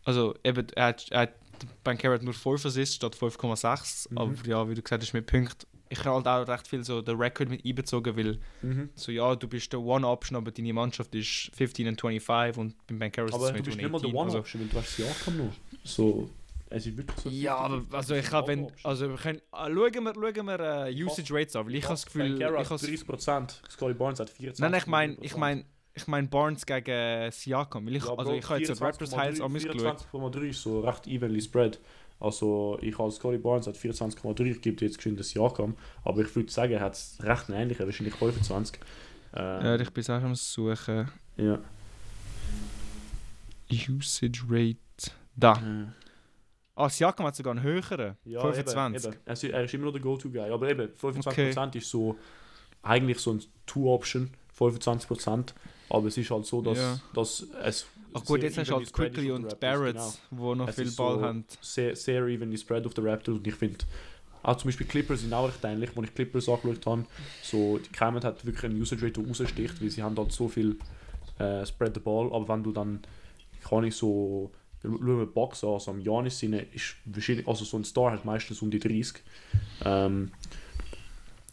[0.03, 1.33] also eben, er hat, er hat
[1.83, 4.11] Bankero nur 5 Assists statt 5,6.
[4.11, 4.17] Mhm.
[4.17, 5.67] Aber ja, wie du gesagt hast, mit Punkten.
[5.89, 8.89] Ich habe halt auch recht viel so den Record mit einbezogen, weil Mhm.
[8.95, 12.99] so ja, du bist der One-Option, aber deine Mannschaft ist 15 und 25 und beim
[12.99, 14.17] Bankero ist es Aber du 20 bist nicht mal der 18.
[14.19, 15.53] Also, One-Option, weil du hast Siakam noch.
[15.83, 16.29] So,
[16.69, 17.29] es ist wirklich so...
[17.29, 21.03] ja, aber also ich habe, wenn, also wir können, ah, schauen wir, schauen wir äh,
[21.03, 24.55] Usage Rates an, weil ich habe das Gefühl, habe hat 30%, Scotty Barnes hat 24%.
[24.59, 25.65] Nein, nein, ich meine, ich meine,
[25.97, 27.85] ich meine Barnes gegen äh, Siakam.
[27.85, 30.05] Weil ich, Ja, also ich habe jetzt Raptors Highlights an mich geschaut.
[30.11, 31.79] 24,3 ist so recht evenly spread.
[32.19, 36.21] Also ich als Scotty Barnes hat 24,3, ich gebe dir jetzt geschwind das Siakam, aber
[36.21, 38.79] ich würde sagen, er hat es recht ähnlich, wahrscheinlich 25.
[39.35, 41.11] Ja, Ähm, ich bin auch am suchen.
[41.37, 41.59] ja.
[43.71, 44.77] Usage Rate.
[45.35, 45.53] Da.
[45.53, 45.85] Äh,
[46.77, 48.17] Ah, Siakam hat sogar einen höheren.
[48.25, 49.05] ja, 25.
[49.05, 49.21] Eben, eben.
[49.25, 52.17] Er, ist, er immer noch der Go-To-Guy, aber eben, 25% ist so
[52.83, 55.53] eigentlich so ein Two-Option, 25%,
[55.89, 56.99] aber es ist halt so, dass, Ja.
[57.13, 57.85] dass es
[58.17, 60.13] Ach gut, jetzt hast du halt Quickly und Barrett, genau.
[60.31, 61.45] wo noch Es viel Ball so- haben.
[61.61, 63.79] sehr, sehr evenly spread auf den Raptors und ich finde
[64.43, 67.05] auch zum Beispiel Clippers sind auch recht ähnlich, als ich Clippers angeschaut habe,
[67.41, 70.47] so, die Cayman hat wirklich einen Usage Rate, der raussticht, weil sie haben halt so
[70.47, 70.77] viel
[71.39, 72.99] äh, Spread the Ball, aber wenn du dann,
[73.67, 74.51] kann ich so,
[74.83, 78.23] schauen wir Box an, also am Janis Sinne ist wahrscheinlich, also so ein Star hat
[78.23, 79.23] meistens um die 30.
[79.83, 80.31] Ähm,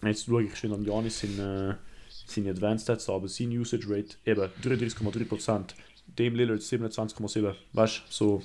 [0.05, 1.79] jetzt schaue ich schon an Janis seine,
[2.27, 5.71] seine Advanced Stats aber sein Usage Rate eben 33,3%.
[6.19, 7.55] Dem Lillard 27,7.
[7.73, 8.43] Weißt du, so.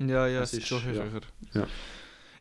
[0.00, 1.02] Ja, ja, Das es ist schon ja.
[1.04, 1.20] höher.
[1.54, 1.66] Ja.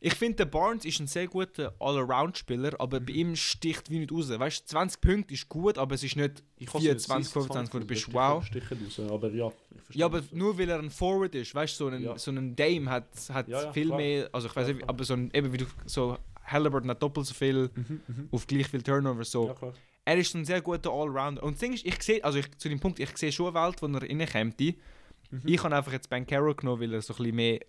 [0.01, 4.11] Ich finde, der Barnes ist ein sehr guter All-Around-Spieler, aber bei ihm sticht wie nicht
[4.11, 4.29] raus.
[4.29, 7.79] Weißt du, 20 Punkte ist gut, aber es ist nicht Ich habe 24, 25, wo
[7.79, 8.13] du bist.
[8.13, 8.43] Wow.
[8.45, 9.47] Raus, aber ja.
[9.47, 12.17] ich verstehe Ja, aber nur weil er ein Forward ist, weißt du, so ein, Ja.
[12.19, 13.97] so ein Dame hat, hat Ja, viel klar.
[13.97, 17.25] mehr, also ich weiß nicht, aber so ein, eben wie du, so Halliburton hat doppelt
[17.25, 18.27] so viel Mhm, mhm.
[18.31, 19.55] auf gleich viel Turnover, so.
[20.05, 21.41] Er ist ein sehr guter Allrounder.
[21.43, 23.65] Und das Ding ist, ich sehe, also ich, zu dem Punkt, ich sehe schon eine
[23.65, 24.59] Welt, wo er reinkommt.
[24.59, 25.41] Mhm.
[25.45, 27.59] Ich habe einfach jetzt Ben Carroll genommen, weil er so ein bisschen mehr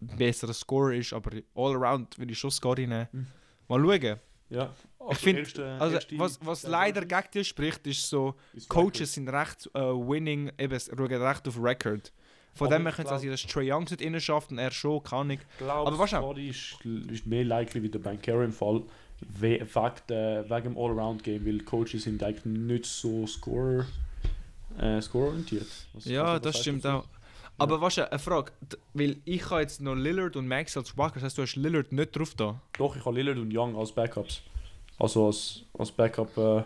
[0.00, 3.06] besserer Scorer ist, aber Allround würde ich schon Scotty nehmen.
[3.12, 3.26] Mhm.
[3.68, 4.20] Mal schauen.
[4.50, 4.74] Ja,
[5.10, 5.42] Ich finde,
[5.80, 9.70] also erste- was, was der leider gegen dich spricht, ist so, ist Coaches sind recht
[9.74, 12.12] äh, winning, eben, schauen recht auf Record.
[12.52, 14.70] Von Aber dem her sie glaub- also, dass Trey Young nicht innen schafft und er
[14.70, 15.40] schon, kann ich.
[15.58, 18.82] Glaube, Aber wahrscheinlich- Scotty ist, ist mehr likely wie der Ben Carey im Fall.
[19.20, 23.86] We wegen, der, wegen dem Allround-Game, weil Coaches sind eigentlich nicht so score,
[24.78, 25.66] äh, score-orientiert.
[25.94, 26.98] Was- Ja, was das stimmt dazu?
[26.98, 27.08] auch.
[27.56, 28.50] Aber was eine Frage,
[28.94, 31.92] weil ich habe jetzt noch Lillard und Max als Backer, das heißt, du hast Lillard
[31.92, 32.60] nicht drauf da.
[32.76, 34.42] Doch, ich habe Lillard und Young als Backups.
[34.98, 36.62] Also als, als Backup, äh,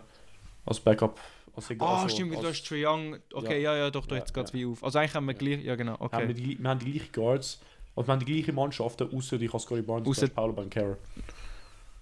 [0.64, 1.20] als Backup.
[1.54, 3.18] Als, Ah, also, stimmt, weil du als- hast Trey Young.
[3.34, 4.58] Okay, ja, ja, doch, da Ja, jetzt geht's ja.
[4.58, 4.82] wie auf.
[4.82, 6.34] Also eigentlich haben wir gleich, ja genau, haben wir, okay.
[6.34, 7.60] die, wir haben die gleichen Guards.
[7.94, 10.96] Also wir haben die gleichen Mannschaften, außer ich habe Scotty Barnes und Paolo Banquero.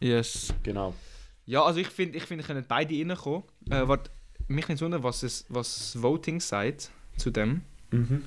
[0.01, 0.53] Yes.
[0.63, 0.95] Genau.
[1.47, 3.45] Ja, also ich finde, ich finde, können beide reinkommen.
[3.71, 4.11] Äh, warte,
[4.49, 7.63] mich nicht wundern, was es, was das Voting sagt zu dem.
[7.91, 8.25] Mhm.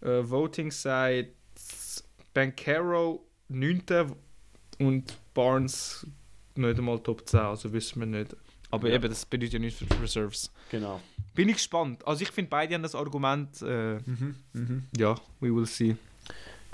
[0.00, 1.28] Äh, Voting sagt
[2.34, 3.82] Bankero 9.
[4.78, 6.06] und Barnes
[6.54, 8.36] nicht einmal Top 10, also wissen wir nicht.
[8.70, 8.94] Aber Ja.
[8.94, 10.50] eben, das bedeutet ja nichts für die Reserves.
[10.70, 11.00] Genau.
[11.34, 12.06] Bin ich gespannt.
[12.06, 13.60] Also ich finde, beide haben das Argument.
[13.62, 14.34] Äh, Mhm.
[14.54, 14.82] Mhm.
[14.96, 15.96] ja, we will see.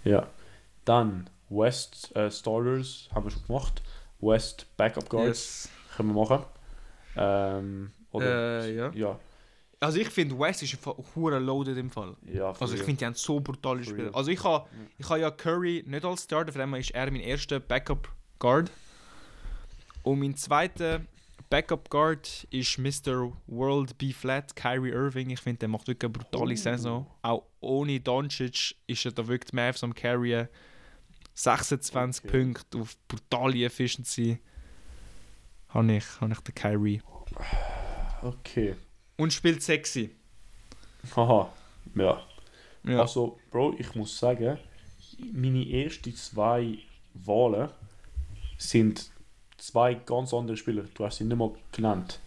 [0.04, 0.28] Ja.
[0.84, 3.82] Dann West äh, Starters haben wir schon gemacht.
[4.20, 5.68] West Backup Guards Yes.
[5.96, 6.44] können wir machen.
[7.16, 8.90] Ähm, oder, Äh, ja.
[8.94, 9.18] ja.
[9.80, 10.76] Also ich finde, West ist
[11.14, 12.16] hure loaded im Fall.
[12.26, 14.04] Ja, Also ich finde, die haben so brutale For Spieler.
[14.08, 14.14] real.
[14.14, 14.66] Also ich habe
[14.98, 18.08] ich ha ja Curry nicht als Starter, von dem ist er mein erster Backup
[18.40, 18.70] Guard.
[20.02, 21.02] Und mein zweiter
[21.50, 23.32] Backup Guard ist Mr.
[23.46, 25.30] World B Flat, Kyrie Irving.
[25.30, 26.56] Ich finde, der macht wirklich eine brutale Oh.
[26.56, 27.06] Saison.
[27.22, 30.48] Auch ohne Doncic ist er da wirklich Mavs am Carryen.
[31.38, 32.30] 26 Okay.
[32.42, 34.38] Punkte auf brutale Efficiency.
[35.68, 37.02] Habe ich, habe ich den Kyrie.
[38.22, 38.74] Okay.
[39.16, 40.10] Und spielt sexy.
[41.14, 41.52] Haha.
[41.94, 42.22] Ja.
[42.84, 43.00] Ja.
[43.00, 44.58] Also, Bro, ich muss sagen,
[45.32, 46.78] meine ersten zwei
[47.14, 47.68] Wahlen
[48.56, 49.10] sind
[49.58, 50.84] zwei ganz andere Spieler.
[50.94, 52.18] Du hast sie nicht mal genannt.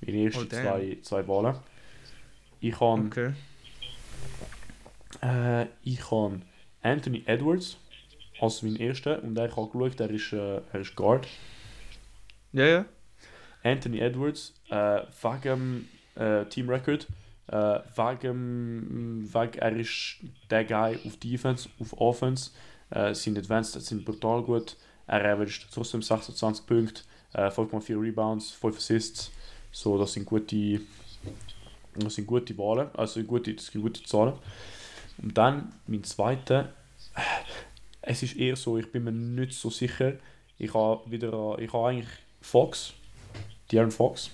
[0.00, 1.56] Meine ersten Oh, zwei, zwei Wahlen.
[2.60, 3.32] Ich habe okay.
[5.22, 6.40] äh, ich habe
[6.82, 7.78] Anthony Edwards
[8.44, 11.26] als mein erster und ich habe geschaut, er ist, äh, er ist Guard.
[12.52, 12.84] Ja, ja.
[13.62, 17.06] Anthony Edwards, äh, wegen äh, Team Record,
[17.48, 20.16] äh, wegen, wegen, er ist
[20.50, 22.50] der Guy auf Defense, auf Offense,
[22.90, 24.76] äh, seine Advanced sind brutal gut,
[25.06, 27.02] er averaged trotzdem 26 Punkte,
[27.32, 29.32] äh, 5,4 Rebounds, 5 Assists,
[29.72, 30.80] so das sind gute,
[31.96, 34.34] das sind gute Wahlen, also gute, das sind gute Zahlen.
[35.22, 36.72] Und dann mein zweiter,
[38.06, 40.14] es ist eher so, ich bin mir nicht so sicher,
[40.58, 42.08] ich habe wieder, ich habe eigentlich
[42.40, 42.92] Fox,
[43.70, 44.30] De'Aaron Fox.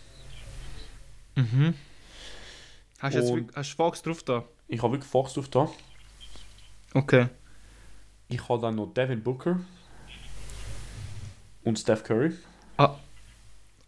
[1.37, 1.75] Mhm.
[2.99, 4.45] Hast du jetzt wirklich- hast Fox drauf da?
[4.69, 5.69] Ich habe wirklich Fox drauf da.
[6.95, 7.29] Okay.
[8.29, 9.59] Ich habe dann noch Devin Booker
[11.65, 12.33] und Steph Curry.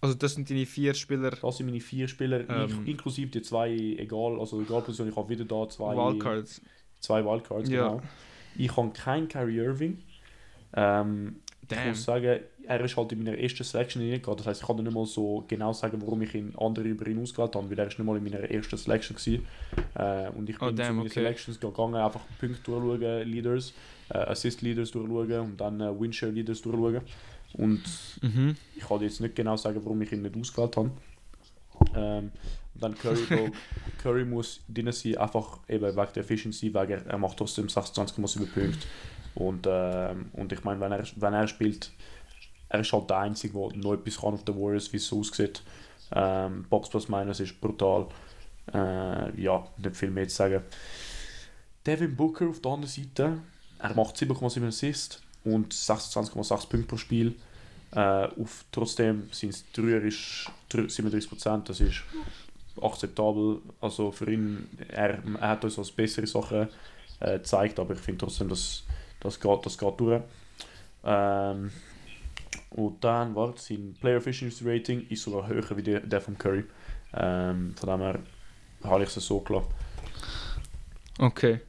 [0.00, 2.70] Also das sind deine vier Spieler Das sind meine vier Spieler, Ähm.
[2.80, 6.60] in- inklusive die zwei, egal, also egal Position, ich habe wieder da zwei Wildcards.
[6.98, 7.88] Zwei Wildcards, Ja.
[7.88, 8.02] genau.
[8.56, 9.98] Ich habe keinen Kyrie Irving.
[10.74, 11.36] Ähm,
[11.70, 14.36] ich muss sagen, er ist halt in meiner ersten Selection reingegangen.
[14.38, 17.06] Das heißt, ich kann dir nicht mal so genau sagen, warum ich ihn andere über
[17.06, 19.16] ihn ausgewählt habe, weil er ist nicht mal in meiner ersten Selection
[19.94, 20.26] war.
[20.26, 21.14] Äh, und ich Oh, bin damn, zu meinen okay.
[21.14, 23.72] Selections gegangen, einfach Punkte durchschauen, Leaders,
[24.10, 27.00] äh, Assist Leaders durchschauen und dann äh, Windshare Leaders durchschauen.
[27.54, 27.82] Und
[28.22, 28.56] Mhm.
[28.76, 30.90] ich kann jetzt nicht genau sagen, warum ich ihn nicht ausgewählt habe.
[31.94, 32.30] Ähm,
[32.74, 33.48] und dann Curry, Bro,
[34.02, 34.60] Curry muss
[34.92, 38.86] sein, einfach eben wegen der Efficiency, wegen er, macht trotzdem 26,7 Punkte.
[39.34, 41.90] Und, ähm, und ich meine, wenn er, wenn er spielt,
[42.68, 45.20] er ist halt der Einzige, der noch etwas kann auf den Warriors, wie es so
[45.20, 45.62] aussieht.
[46.14, 48.06] Ähm, Box plus Minus ist brutal.
[48.72, 50.62] Äh, ja, nicht viel mehr zu sagen.
[51.86, 53.38] Devin Booker auf der anderen Seite,
[53.78, 57.34] er macht 7,7 Assists und 26,6 Punkte pro Spiel.
[57.92, 62.02] Äh, auf, trotzdem sind es Dreier ist drü- 37%, das ist
[62.80, 63.60] akzeptabel.
[63.80, 66.68] Also für ihn, er, er hat uns als bessere Sachen
[67.20, 68.84] äh, gezeigt, aber ich finde trotzdem, dass
[69.20, 70.22] das geht, das geht durch.
[71.04, 71.70] Ähm,
[72.70, 76.64] und dann, warte, sein Player Efficiency Rating ist sogar höher wie der, der von Curry.
[77.14, 78.18] Ähm, von dem her
[78.84, 79.68] habe ich es so gelassen.
[81.18, 81.60] Okay.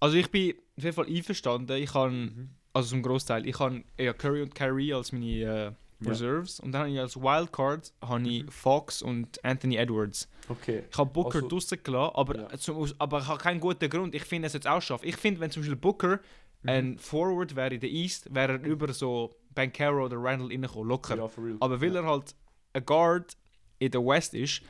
[0.00, 1.76] Also ich bin auf jeden Fall einverstanden.
[1.76, 2.50] Ich habe, Mhm.
[2.72, 6.10] also zum Großteil, ich habe ja Curry und Kyrie als meine äh, Ja.
[6.10, 8.48] Reserves und dann habe ich als Wildcard habe Mhm.
[8.48, 10.28] Fox und Anthony Edwards.
[10.48, 10.84] Okay.
[10.90, 12.58] Ich habe Booker Also- gelassen, aber, Ja.
[12.58, 14.14] zum, aber ich habe keinen guten Grund.
[14.14, 15.02] Ich finde es jetzt auch scharf.
[15.04, 16.20] Ich finde, wenn zum Beispiel Booker
[16.62, 16.68] Mhm.
[16.70, 21.16] ein Forward wäre in der East, wäre er über so Bankero oder Randall reingekommen, locker.
[21.16, 21.56] Ja, for real.
[21.60, 22.00] Aber weil ja.
[22.02, 22.34] er halt
[22.74, 23.34] ein Guard
[23.78, 24.60] in der West ist,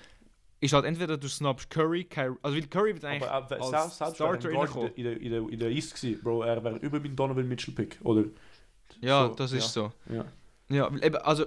[0.60, 3.68] ist halt entweder du snappst Curry, Kyrie, also weil Curry wird eigentlich Aber äh, als
[3.70, 4.92] selbst Starter Starter in reingekommen.
[4.94, 7.74] in, der, in, der, in der East gewesen, Bro, er wäre über meinen Donovan Mitchell
[7.74, 8.24] Pick, oder?
[9.00, 9.92] Ja, So, das ist so.
[10.68, 10.76] Ja.
[10.76, 11.46] Ja, weil eben, also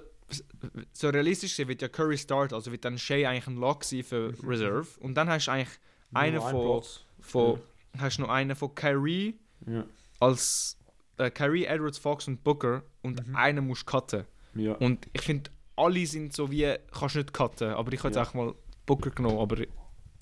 [0.93, 4.03] so realistisch gesehen wird ja Curry Start, also wird dann Shea eigentlich ein Lock sein
[4.03, 4.47] für Mhm.
[4.47, 4.87] Reserve.
[4.99, 5.79] Und dann hast du eigentlich
[6.13, 7.01] Einer Nur ein von- Platz.
[7.19, 7.59] von,
[7.99, 9.83] hast du noch einen von Kyrie Ja.
[10.19, 10.75] als
[11.17, 13.35] äh, Kyrie, Edwards, Fox und Booker und Mhm.
[13.35, 14.25] einen musst du cutten.
[14.55, 14.73] Ja.
[14.75, 18.21] Und ich finde, alle sind so wie, kannst du nicht cutten, aber ich habe Ja.
[18.21, 18.55] jetzt auch mal
[18.85, 19.57] Booker genommen, aber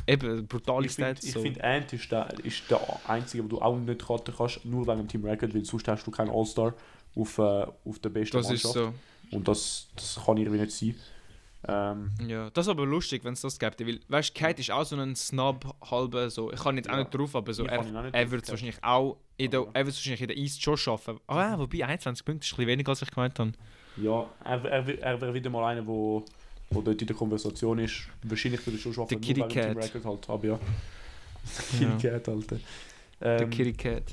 [0.08, 1.26] eben brutale Ich finde, Stats.
[1.26, 1.42] ich so.
[1.42, 4.98] find, Ant ist der, ist der einzige, wo du auch nicht cutten kannst, nur wegen
[4.98, 6.74] dem Team Record, weil sonst hast du keinen All-Star
[7.18, 8.94] auf, äh, auf der besten das ist Mannschaft.
[9.32, 9.36] so.
[9.36, 10.96] Und das, das kann irgendwie nicht sein.
[11.68, 13.80] Ähm, Ja, das ist aber lustig, wenn es das gibt.
[13.86, 16.52] Weil, weißt du, Kate ist auch so ein Snob, halber so.
[16.54, 17.00] Ich kann jetzt auch Ja.
[17.00, 19.98] nicht drauf, aber so, er, auch er wird wahrscheinlich auch in der, Aber- er wird's
[19.98, 21.20] wahrscheinlich in der East schon schaffen.
[21.28, 23.52] Aber ja, wobei 21 Punkte ist ein bisschen weniger, als ich gemeint habe.
[23.98, 26.24] ja, er, er, er wäre wieder mal einer, wo,
[26.70, 28.04] wo dort in der Konversation ist.
[28.24, 29.76] Wahrscheinlich würde er schon schaffen, Der nur Cat.
[29.76, 30.30] Record halt.
[30.30, 30.60] Aber ja.
[31.80, 31.90] Ja.
[31.96, 32.60] Kitty Cat, Alter.
[33.22, 34.04] Der Ähm, Kitty Cat.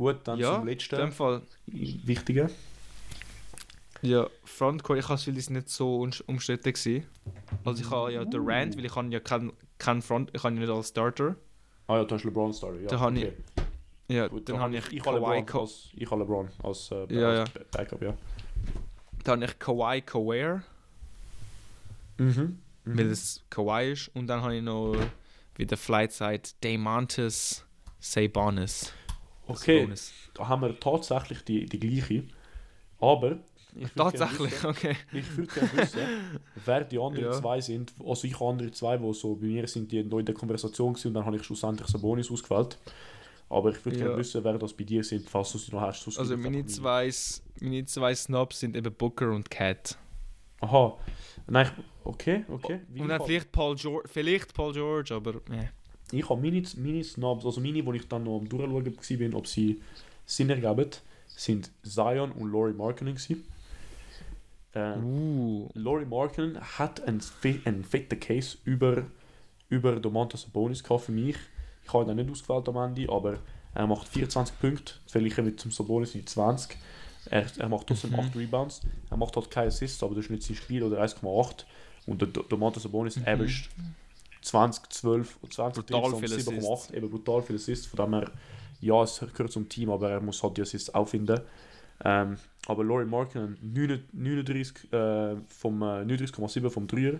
[0.00, 2.48] Gut, dann Ja, zum In letzten dem Fall, Wichtigen.
[4.00, 7.02] ja, Frontcourt, ich habe es, nicht so umstritten war.
[7.66, 10.60] Also ich habe ja Durant, weil ich habe ja keinen kein Front, ich habe ihn
[10.60, 11.36] nicht als Starter.
[11.86, 12.84] Ah ja, du hast LeBron Story.
[12.84, 13.32] Ja, Da habe okay.
[14.08, 16.48] Ja, Gut, dann da habe hab ich, ich, ich habe Kawhi, als, ich habe LeBron
[16.62, 18.16] als, äh, Ja, als Ba- Backup, ja.
[19.24, 20.62] dann habe ich Kawhi Kaware,
[22.16, 22.58] Mhm.
[22.86, 24.08] weil es Kawhi ist.
[24.14, 24.96] Und dann habe ich noch
[25.56, 27.66] wieder Flightside Damantis
[27.98, 28.94] Sabonis.
[29.50, 29.88] Okay,
[30.34, 32.24] da haben wir tatsächlich die, die gleiche.
[33.00, 33.38] Aber
[33.96, 34.96] Tatsächlich, wissen- okay.
[35.12, 36.00] Ich würde gerne wissen,
[36.64, 37.32] wer die anderen Ja.
[37.32, 37.92] zwei sind.
[38.04, 40.94] Also ich habe andere zwei, die so bei mir sind, die noch in der Konversation
[40.94, 42.76] waren und dann habe ich schlussendlich Sabonis ausgewählt.
[43.48, 44.04] Aber ich würde Ja.
[44.06, 46.06] gerne wissen, wer das bei dir sind, falls du sie noch hast.
[46.18, 47.10] Also meine zwei,
[47.60, 49.96] meine zwei Snobs sind eben Booker und Cat.
[50.60, 50.96] Aha.
[51.46, 52.80] Nein, ich, okay, okay.
[52.88, 55.68] Wie Und dann vielleicht Paul George, vielleicht Paul George, aber äh.
[56.12, 58.74] Ich habe meine, meine Snobs, also meine, wo ich dann noch am Durchschauen
[59.32, 59.80] war, ob sie
[60.26, 60.90] Sinn ergeben,
[61.28, 63.14] sind Zion und Laurie Markkinen.
[63.14, 63.44] gewesen.
[64.72, 65.68] Äh, Uh.
[65.74, 67.20] Laurie Markkinen hat einen,
[67.64, 69.04] einen fetten Case über,
[69.68, 71.36] über Domantas Sabonis gehabt für mich.
[71.84, 73.38] Ich habe ihn nicht ausgewählt am Ende, aber
[73.74, 76.76] er macht 24 Punkte, verglichen mit dem Sabonis in 20.
[77.30, 78.20] Er, er macht trotzdem Mhm.
[78.20, 78.80] 8 Rebounds.
[79.10, 81.66] Er macht halt keine Assists, aber das ist nicht sein Spiel oder 1,8.
[82.06, 83.22] Und der Do- Domantas Sabonis Mhm.
[83.26, 83.68] averaged
[84.42, 86.94] 20, 12 und 20 Brutal Tricks und viele 7,8.
[86.94, 87.86] Eben brutal viele Assists.
[87.86, 88.30] Von dem her,
[88.80, 91.40] ja, es gehört zum Team, aber er muss halt die Assists auch finden.
[92.04, 97.18] Ähm, aber Laurie Markkinen 39, äh, vom, äh, 39,7 vom Dreier,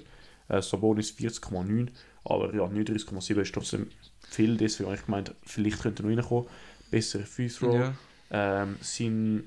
[0.48, 1.88] äh, Sabonis 40,9,
[2.24, 6.46] aber ja, 39,7 ist trotzdem viel, deswegen habe ich gemeint, vielleicht könnte er noch reinkommen.
[6.90, 7.74] Bessere Free Throw.
[7.74, 7.94] Ja.
[8.30, 9.44] Ähm, sein,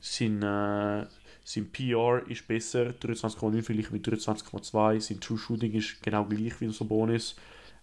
[0.00, 1.06] sein, äh,
[1.48, 5.00] sein PR ist besser, 23,9 vielleicht mit 23,2.
[5.00, 7.36] Sein True Shooting ist genau gleich wie ein Sabonis.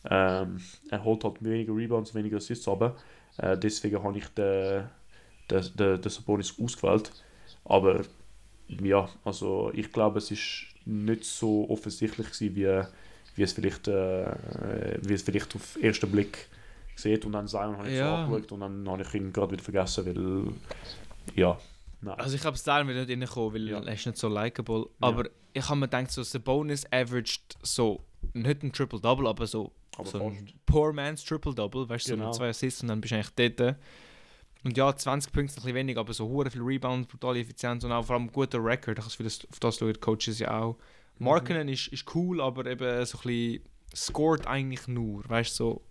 [0.08, 2.96] Ähm, er holt halt weniger Rebounds, weniger Assists, aber
[3.38, 4.84] äh, deswegen habe ich den,
[5.50, 7.12] den, den, den Sabonis ausgewählt.
[7.64, 8.02] Aber
[8.68, 12.84] ja, also ich glaube, es ist nicht so offensichtlich gewesen, wie,
[13.36, 16.50] wie, es vielleicht, äh, wie es vielleicht auf den ersten Blick
[16.96, 17.26] sieht.
[17.26, 18.28] Und dann Zion habe ich Ja.
[18.28, 20.54] so angeschaut und dann habe ich ihn gerade wieder vergessen, weil
[21.36, 21.58] ja,
[22.06, 22.20] nein.
[22.20, 23.80] Also ich glaube, Style wird nicht reinkommen, weil Ja.
[23.80, 24.88] er ist nicht so likable.
[25.02, 30.06] Aber ich habe mir gedacht, so Sabonis averaged so, nicht ein Triple-Double, aber so, aber
[30.10, 30.38] so fast.
[30.38, 32.28] ein Poor Man's Triple-Double, weißt du, so Genau.
[32.28, 33.76] mit zwei Assists und dann bist du eigentlich dort.
[34.64, 37.84] Und ja, 20 Punkte ist ein bisschen wenig, aber so hure viel Rebound, brutale Effizienz
[37.84, 38.98] und auch vor allem guter Record.
[38.98, 40.78] Ich habe auf das schauen die Coaches ja auch.
[41.20, 41.26] Mhm.
[41.26, 43.64] Markenen ist, ist cool, aber eben so ein bisschen
[43.96, 45.24] scored eigentlich nur.
[45.30, 45.82] Weißt du, so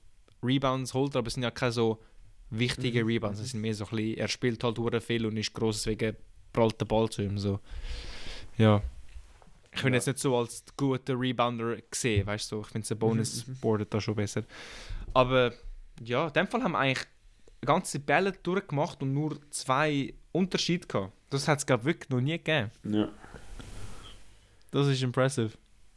[0.42, 2.00] Rebounds holt er, aber es sind ja keine so
[2.58, 3.08] wichtigen Mhm.
[3.08, 3.40] Rebounds.
[3.40, 6.16] Es sind mehr so ein bisschen, er spielt halt hure viel und ist gross, deswegen
[6.52, 7.38] prallt der Ball zu ihm.
[7.38, 7.60] So.
[8.58, 8.82] Ja.
[9.74, 9.96] Ich bin Ja.
[9.98, 12.62] jetzt nicht so als guter Rebounder gesehen, weißt du, so.
[12.62, 13.58] ich finde der Bonus Mhm, mhm.
[13.60, 14.44] boardet da schon besser.
[15.12, 15.52] Aber
[16.02, 17.06] ja, in dem Fall haben wir eigentlich
[17.64, 21.12] ganze Bälle durchgemacht und nur zwei Unterschiede gehabt.
[21.30, 22.70] Das hat es, glaube wirklich noch nie gegeben.
[22.84, 23.08] Ja.
[24.70, 25.50] Das ist impressive.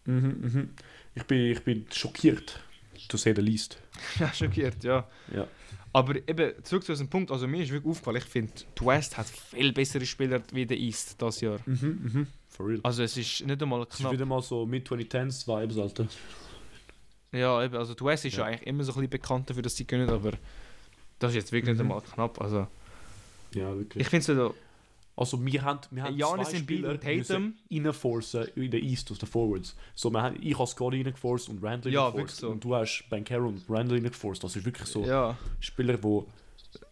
[0.06, 0.70] Mhm, mhm.
[1.16, 2.64] Ich, bin, ich bin schockiert,
[3.08, 3.80] to say the least.
[4.20, 5.08] Ja, schockiert, ja.
[5.34, 5.48] Ja.
[5.94, 9.18] Aber eben, zurück zu diesem Punkt, also mir ist wirklich aufgefallen, ich finde, die West
[9.18, 11.60] hat viel bessere Spieler wie der East das Jahr.
[11.66, 12.28] Mhm, mhm.
[12.50, 12.80] For real.
[12.84, 14.12] Also es ist nicht einmal Es ist knapp.
[14.12, 16.08] wieder mal so mit 2010s Vibes, Alter.
[17.32, 18.40] Ja, eben, also die West ist ja.
[18.42, 18.46] Ja.
[18.48, 20.32] eigentlich immer so ein bisschen bekannt dafür, dass sie können, aber
[21.20, 21.92] das ist jetzt wirklich nicht Mhm.
[21.92, 22.40] einmal knapp.
[22.42, 22.68] Also
[23.54, 24.02] Ja, wirklich.
[24.02, 24.56] ich finde so,
[25.18, 27.56] Also wir haben, wir haben Janis zwei Spieler und Tatum.
[27.72, 29.76] reinforcen in der East aus den Forwards.
[29.96, 32.36] So, wir haben, ich habe Scotty reingeforced und Randall Ja, reingeforced.
[32.38, 32.50] so.
[32.50, 34.44] Und du hast Bankero und Randall reingeforced.
[34.44, 36.28] Das ist wirklich so ja, Spieler, wo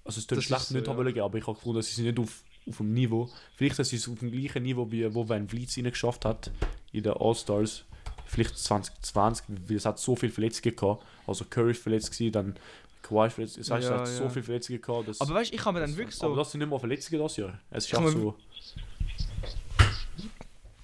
[0.03, 0.91] also es tut schlecht so, nicht ja.
[0.93, 3.29] haben wollen, aber ich habe gefunden, sie sind nicht auf, auf dem Niveau.
[3.55, 6.51] Vielleicht sind sie auf dem gleichen Niveau, wie wo Van Vliet es geschafft hat
[6.91, 7.85] in den All-Stars.
[8.25, 11.03] Vielleicht 2020, weil es hat so viele Verletzungen gehabt.
[11.27, 12.55] Also Curry ist verletzt gewesen, dann
[13.07, 13.57] Kawhi verletzt.
[13.57, 14.29] Das heißt, Ja, es hat so ja.
[14.29, 15.07] viele Verletzungen gehabt.
[15.07, 16.79] Dass, aber weißt du, ich habe mir dann wirklich aber so, das sind nicht mal
[16.79, 17.59] Verletzungen das Jahr.
[17.69, 18.35] Es ist auch so.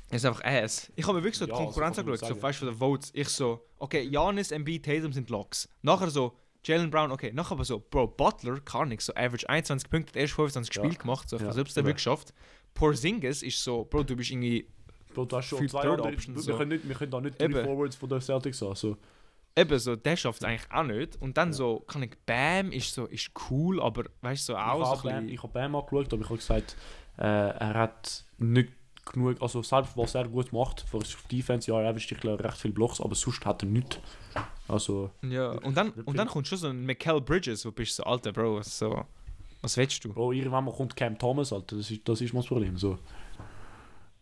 [0.10, 0.92] es ist einfach ass.
[0.96, 2.78] Ich habe mir wirklich so die Ja, also Konkurrenz angeschaut, so weißt du, von den
[2.78, 3.12] Votes.
[3.14, 5.70] Ich so, okay, Janis, Embiid, Tatum sind Locks.
[5.82, 6.34] Nachher so,
[6.66, 10.34] Jalen Brown, okay, nachher aber so, Bro, Butler kann nichts, so average 21 Punkte, erst
[10.34, 10.84] 25 Ja.
[10.84, 11.88] Spiele gemacht, so, ich Ja, es der eben.
[11.88, 12.34] wirklich schafft.
[12.74, 14.68] Porzingis ist so, Bro, du bist irgendwie
[15.14, 16.58] Bro, du hast schon zwei Third Options, wir, so.
[16.58, 17.66] können nicht, wir können da nicht Eben.
[17.66, 18.76] Forwards von den Celtics haben.
[18.76, 18.98] So.
[19.56, 21.22] Eben so, der schafft es eigentlich auch nicht.
[21.22, 21.54] Und dann Ja.
[21.54, 25.10] so, kann ich, Bam ist so, ist cool, aber weißt du, so ich auch so
[25.10, 26.76] habe ein Bam, ich hab Bam angeschaut, aber ich habe gesagt,
[27.18, 28.70] äh, er hat nicht
[29.12, 32.58] genug, also selbst was er gut macht, für auf Defense, ja, er ich glaube recht
[32.58, 33.98] viele Blocks, aber sonst hat er nichts.
[34.68, 37.96] Also, Ja, und dann, und dann kommt schon so ein Michael Bridges, wo du bist
[37.96, 39.04] so, alter Bro, so,
[39.62, 40.14] was willst du?
[40.14, 42.78] Bro, irgendwann mal kommt Cam Thomas, Alter, das ist, das ist mein Problem.
[42.78, 42.98] So.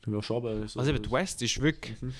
[0.01, 2.13] Du willst aber so, Also eben, die West ist wirklich, Mhm.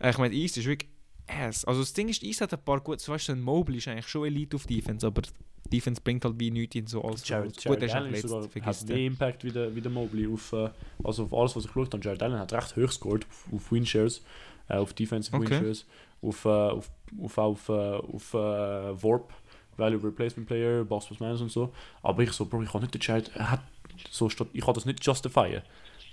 [0.00, 0.90] äh, ich meine, East ist wirklich
[1.26, 1.64] ass.
[1.64, 3.88] Also das Ding ist, East hat ein paar gute, so weißt du, ein Mobley ist
[3.88, 5.22] eigentlich schon Elite auf Defense, aber
[5.72, 7.26] Defense bringt halt wie nichts in so alles.
[7.28, 10.26] Jared, Gut, Jared auch Allen ist sogar, hat mehr Impact wie der, wie der Mobley
[10.32, 10.70] auf, äh,
[11.02, 12.04] also auf alles, was ich geschaut habe.
[12.04, 14.22] Jared Allen hat recht hoch gescored auf, auf Winshares,
[14.68, 15.50] äh, auf Defensive Okay.
[15.50, 15.86] Winshares,
[16.22, 19.32] auf, äh, auf, auf, auf, äh, auf äh, Warp,
[19.76, 21.72] Value Replacement Player, Box Man und so.
[22.02, 23.62] Aber ich so, Bro, ich kann nicht den Jared, er hat
[24.10, 25.62] so, ich kann das nicht justifieren.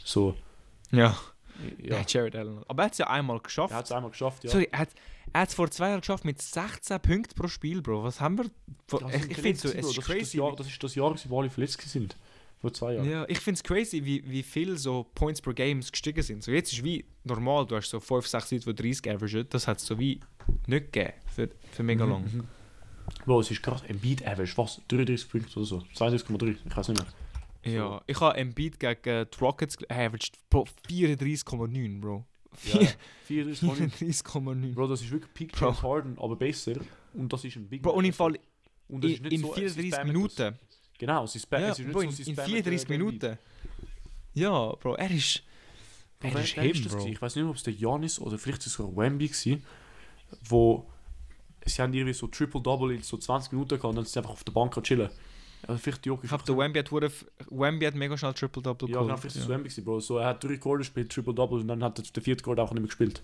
[0.03, 0.35] So,
[0.91, 1.17] Ja,
[1.81, 1.97] ja.
[1.97, 2.05] ja.
[2.07, 2.63] Jared Allen.
[2.67, 3.71] Aber er hat es ja einmal geschafft.
[3.71, 4.49] Er hat es einmal geschafft, ja.
[4.49, 8.03] Sorry, er hat es vor zwei Jahren geschafft mit 16 Punkten pro Spiel, Bro.
[8.03, 8.45] Was haben wir?
[9.13, 10.19] Ich ich finde so, es ist das crazy.
[10.19, 12.17] Ist das, Jahr, das ist das Jahr, wo alle verletzt sind.
[12.61, 13.09] Vor zwei Jahren.
[13.09, 16.43] Ja, ich finde es crazy, wie, wie viel so Points per Games gestiegen sind.
[16.43, 19.47] So jetzt ist wie normal, du hast so 5, 6 Leute, die 30 averagen.
[19.49, 20.21] Das hat es so wie
[20.67, 22.23] nicht gegeben für, für mega lang.
[22.23, 22.47] Mhm.
[23.25, 23.83] Bro, es ist krass.
[23.87, 24.81] Ein Beat Average, was?
[24.87, 25.83] 33 Punkte oder so?
[25.95, 27.07] 32,3, ich weiß nicht mehr.
[27.65, 32.25] Ja, ich habe Embiid gegen die Rockets averaged Bro, 34,9, Bro.
[32.65, 32.79] Ja,
[33.29, 33.91] 34,9.
[33.91, 34.73] 34,9.
[34.73, 35.59] Bro, das ist wirklich Peak.
[35.59, 36.73] James Harden, aber besser.
[37.13, 38.37] Und das ist ein Big Bro, und im Fall
[38.87, 40.59] Und in, ist in so, sie 34 spammen Minuten.
[40.97, 43.37] Genau, sie spammen Ja, es ist nicht Bro, so, in, in spammen, 34 äh, Minuten.
[44.33, 45.43] Ja, Bro, er ist.
[46.19, 47.07] Bro, Er ist ist him, Bro.
[47.07, 49.57] Ich weiß nicht ob es der Janis oder vielleicht ist sogar Wemby war,
[50.47, 50.89] wo
[51.65, 54.31] sie haben irgendwie so Triple-Double in so 20 Minuten gehabt und dann sind sie einfach
[54.31, 55.09] auf der Bank chillen.
[55.67, 56.25] Also vielleicht Jokic.
[56.25, 59.43] Ich glaube, der Wemby hat, f- Wemby hat mega schnell Triple-Double Ja, genau, vielleicht ist
[59.43, 59.99] es Wemby gewesen, Bro.
[60.01, 62.71] So, er hat drei Quarter gespielt, Triple-Double und dann hat er den vierten Quarter auch
[62.71, 63.21] nicht mehr gespielt.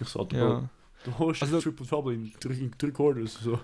[0.00, 0.68] Ich Bro, Ja.
[1.04, 3.34] du holst Also- Triple-Double in drei, in drei Quarters.
[3.42, 3.58] So.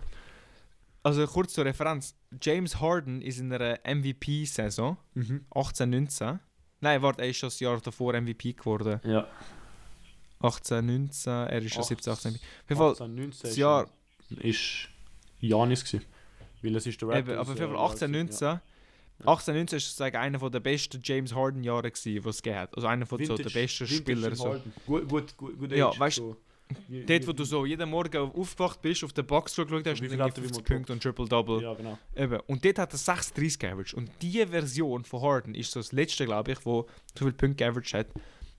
[1.02, 2.14] Also kurz zur Referenz.
[2.40, 5.44] James Harden ist in einer MVP-Saison Mhm.
[5.54, 6.38] 18, 19.
[6.80, 9.00] Nein, warte, er ist schon das Jahr davor MVP geworden.
[9.04, 9.26] Ja.
[10.40, 12.34] 18, 19, er ist schon 17, 18.
[12.34, 13.86] Auf jeden Fall, 18, 19 das ist- Jahr,
[14.40, 14.88] ist
[15.40, 16.06] Janis gewesen.
[16.62, 18.60] Weil es ist der eben, aber auf jeden Fall 18, 19.
[19.24, 22.74] 18, 19 ist sozusagen einer der besten James Harden-Jahre, gewesen, die es gegeben hat.
[22.74, 24.34] Also einer von so der besten Spieler.
[24.34, 24.56] So.
[24.86, 26.36] Gut, gut, gut, gut Ja, Age, weißt- so.
[26.88, 30.08] Wie- Dort, wo du so jeden Morgen aufgewacht bist, auf den Box geschaut hast und
[30.08, 31.62] viel wie 50 man Punkte und Triple-Double.
[31.62, 31.98] Ja, genau.
[32.16, 32.40] Eben.
[32.46, 33.94] Und dort hat er 36 geaveraged.
[33.94, 37.56] Und diese Version von Harden ist so das letzte, glaube ich, wo so viele Punkte
[37.64, 38.06] geaveraged hat.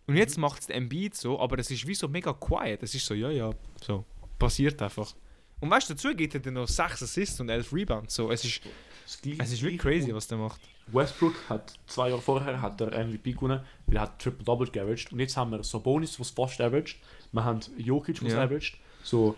[0.06, 2.84] Und jetzt macht es Embiid so, aber es ist wie so mega quiet.
[2.84, 3.52] Es ist so, ja, ja,
[3.84, 4.06] so,
[4.38, 5.16] passiert einfach.
[5.64, 8.16] Und weißt du, dazu gibt er dann noch 6 Assists und 11 Rebounds.
[8.16, 8.60] So, es ist,
[9.06, 10.60] es ist wirklich crazy, was der macht.
[10.88, 15.14] Westbrook hat zwei Jahre vorher hat er MVP gewonnen, weil er hat Triple-Double geaveraged.
[15.14, 16.98] Und jetzt haben wir Sabonis, was fast averaged.
[17.32, 18.44] Wir haben Jokic, was Ja.
[18.44, 18.76] averaged.
[19.04, 19.38] So,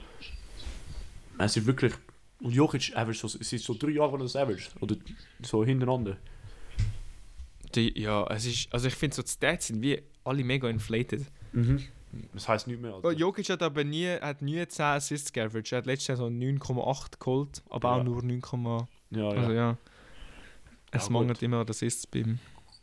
[1.38, 1.94] es ist wirklich...
[2.40, 4.72] Und Jokic averaged, so, es ist so drei Jahre, wo er das averaged.
[4.82, 4.96] Oder
[5.44, 6.18] so hintereinander.
[7.76, 11.24] Die, ja, es ist, also ich finde so die Stats sind wie alle mega inflated.
[11.54, 11.84] Mhm.
[12.34, 13.08] Das heisst nicht mehr, Alter.
[13.08, 15.72] Oh, Jokic hat aber nie, hat nie 10 Assists geaveraged.
[15.74, 17.96] Er hat letztes Jahr so 9,8 geholt, aber Ja.
[17.96, 18.42] auch nur 9,
[19.12, 19.30] Ja, ja.
[19.30, 19.78] also ja.
[20.92, 22.40] Es Ja, mangelt immer an Assists bei ihm.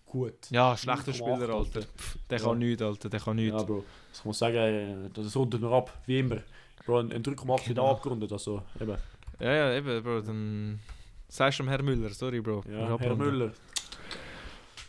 [0.06, 0.50] Gut.
[0.50, 1.54] Ja, schlechter 9,8, Spieler, Alter.
[1.56, 1.82] Alter.
[1.82, 2.44] Pff, der Ja.
[2.44, 3.08] kann nichts, Alter.
[3.08, 3.58] Der kann nichts.
[3.58, 3.84] Ja, Bro.
[4.12, 6.42] Das muss sagen, äh, das rundet nur ab, wie immer.
[6.84, 7.86] Bro, ein ein 3,8 wird Genau.
[7.88, 8.96] auch abgerundet, also eben.
[9.40, 10.20] Ja, ja, eben, Bro.
[10.20, 10.80] Dann
[11.28, 12.62] sagst du Herr Müller, sorry, Bro.
[12.70, 13.16] Ja, Herr.
[13.16, 13.52] Müller.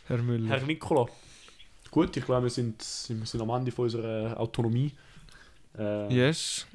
[0.06, 0.48] Herr Müller.
[0.50, 1.06] Herr Nicola.
[1.94, 2.76] Gut, ich glaube, wir sind,
[3.08, 4.90] wir sind am Ende von unserer Autonomie.
[5.78, 6.66] Äh, Yes.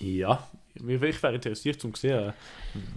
[0.00, 2.34] Ja, ich wäre interessiert, um zu sehen,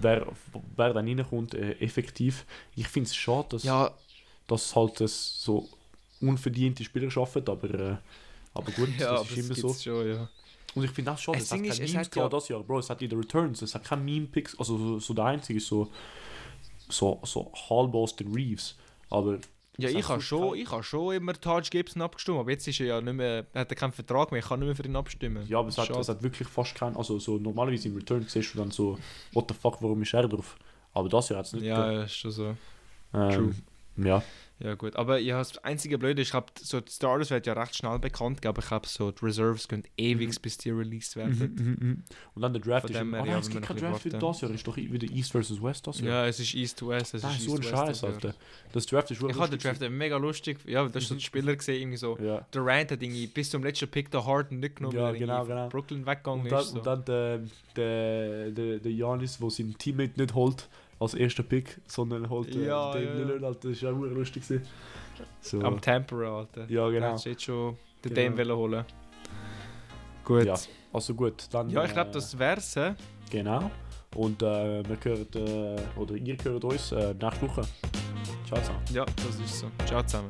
[0.02, 0.28] wer,
[0.76, 2.46] wer dann reinkommt, äh, effektiv.
[2.76, 3.92] Ich finde es schade, dass, Ja,
[4.48, 5.70] dass halt das so
[6.20, 7.96] unverdiente Spieler schaffen, aber, äh,
[8.54, 9.74] aber gut, ja das aber ist immer so.
[9.74, 10.30] schon, ja.
[10.76, 12.50] Und ich finde auch schade, Das es hat keine es Memes hat ja- gehabt das
[12.50, 12.64] Jahr.
[12.64, 15.58] Bro, es hat in den Returns, es hat keine Meme-Picks, also so, so der einzige
[15.58, 15.90] ist so,
[16.90, 18.76] so, so halb Austin Reeves.
[19.10, 19.38] Aber
[19.80, 22.88] Ja, ich habe schon, ich habe schon immer Taj Gibson abgestimmt, aber jetzt ist er
[22.88, 25.46] ja nicht mehr, hat er keinen Vertrag mehr, ich kann nicht mehr für ihn abstimmen.
[25.48, 28.54] ja, aber es hat, es hat wirklich fast keinen, also so normalerweise im Return siehst
[28.56, 28.98] du dann so,
[29.34, 30.58] what the fuck, warum ist er drauf?
[30.94, 32.56] Aber das Jahr hat es nicht Ja, ja, ist schon so.
[33.14, 33.56] ähm,
[33.98, 34.24] Ja,
[34.60, 37.54] Ja gut, aber ja, das einzige Blöde ist, ich glaube, so die Starters werden ja
[37.54, 40.42] recht schnell bekannt, aber ich glaube, so die Reserves können ewig, Mhm.
[40.42, 42.04] bis die released werden.
[42.34, 43.00] Und dann der Draft Von ist.
[43.00, 45.08] dem Oh nein, ja, es gibt kein Draft für ein das Jahr, ist doch wieder
[45.16, 46.28] East versus West das Ja, Jahr.
[46.28, 48.04] es ist East to West, es das ist ist so ein Scheiß.
[48.04, 48.34] Alter.
[48.74, 51.20] Das Draft ist Ich habe den Draft mega lustig, ja, das ist so Mhm.
[51.20, 52.18] die Spieler gesehen, irgendwie so.
[52.20, 52.46] Ja.
[52.52, 55.46] Der Rand hat irgendwie bis zum letzten Pick der Harden nicht genommen, Ja, weil genau,
[55.46, 55.70] genau.
[55.70, 56.70] Brooklyn weggegangen Und dann, ist.
[56.72, 56.78] So.
[56.80, 57.42] und dann der,
[57.76, 60.68] der, der, der Janis, der seinen Teammate nicht holt
[61.00, 63.14] als erster Pick, sondern holt äh, Ja, Dave ja.
[63.14, 64.44] Lillard, Alter, das ist auch lustig.
[65.42, 65.62] So.
[65.62, 66.66] Am Tempera, Alter.
[66.70, 67.12] Ja, genau.
[67.14, 68.30] hast du jetzt schon den Genau.
[68.36, 68.86] Dame wollen holen.
[70.24, 70.46] Gut.
[70.46, 70.60] Ja, Ja,
[70.94, 71.68] Also gut, dann.
[71.70, 72.76] ich glaube, äh, das wär's.
[72.76, 72.94] hä?
[73.32, 73.72] Genau.
[74.16, 77.62] Und äh, wir hören, äh, oder ihr hört uns äh, nächste Woche.
[78.48, 78.80] Ciao zusammen.
[78.94, 79.68] Ja, das ist so.
[79.86, 80.30] Ciao zusammen.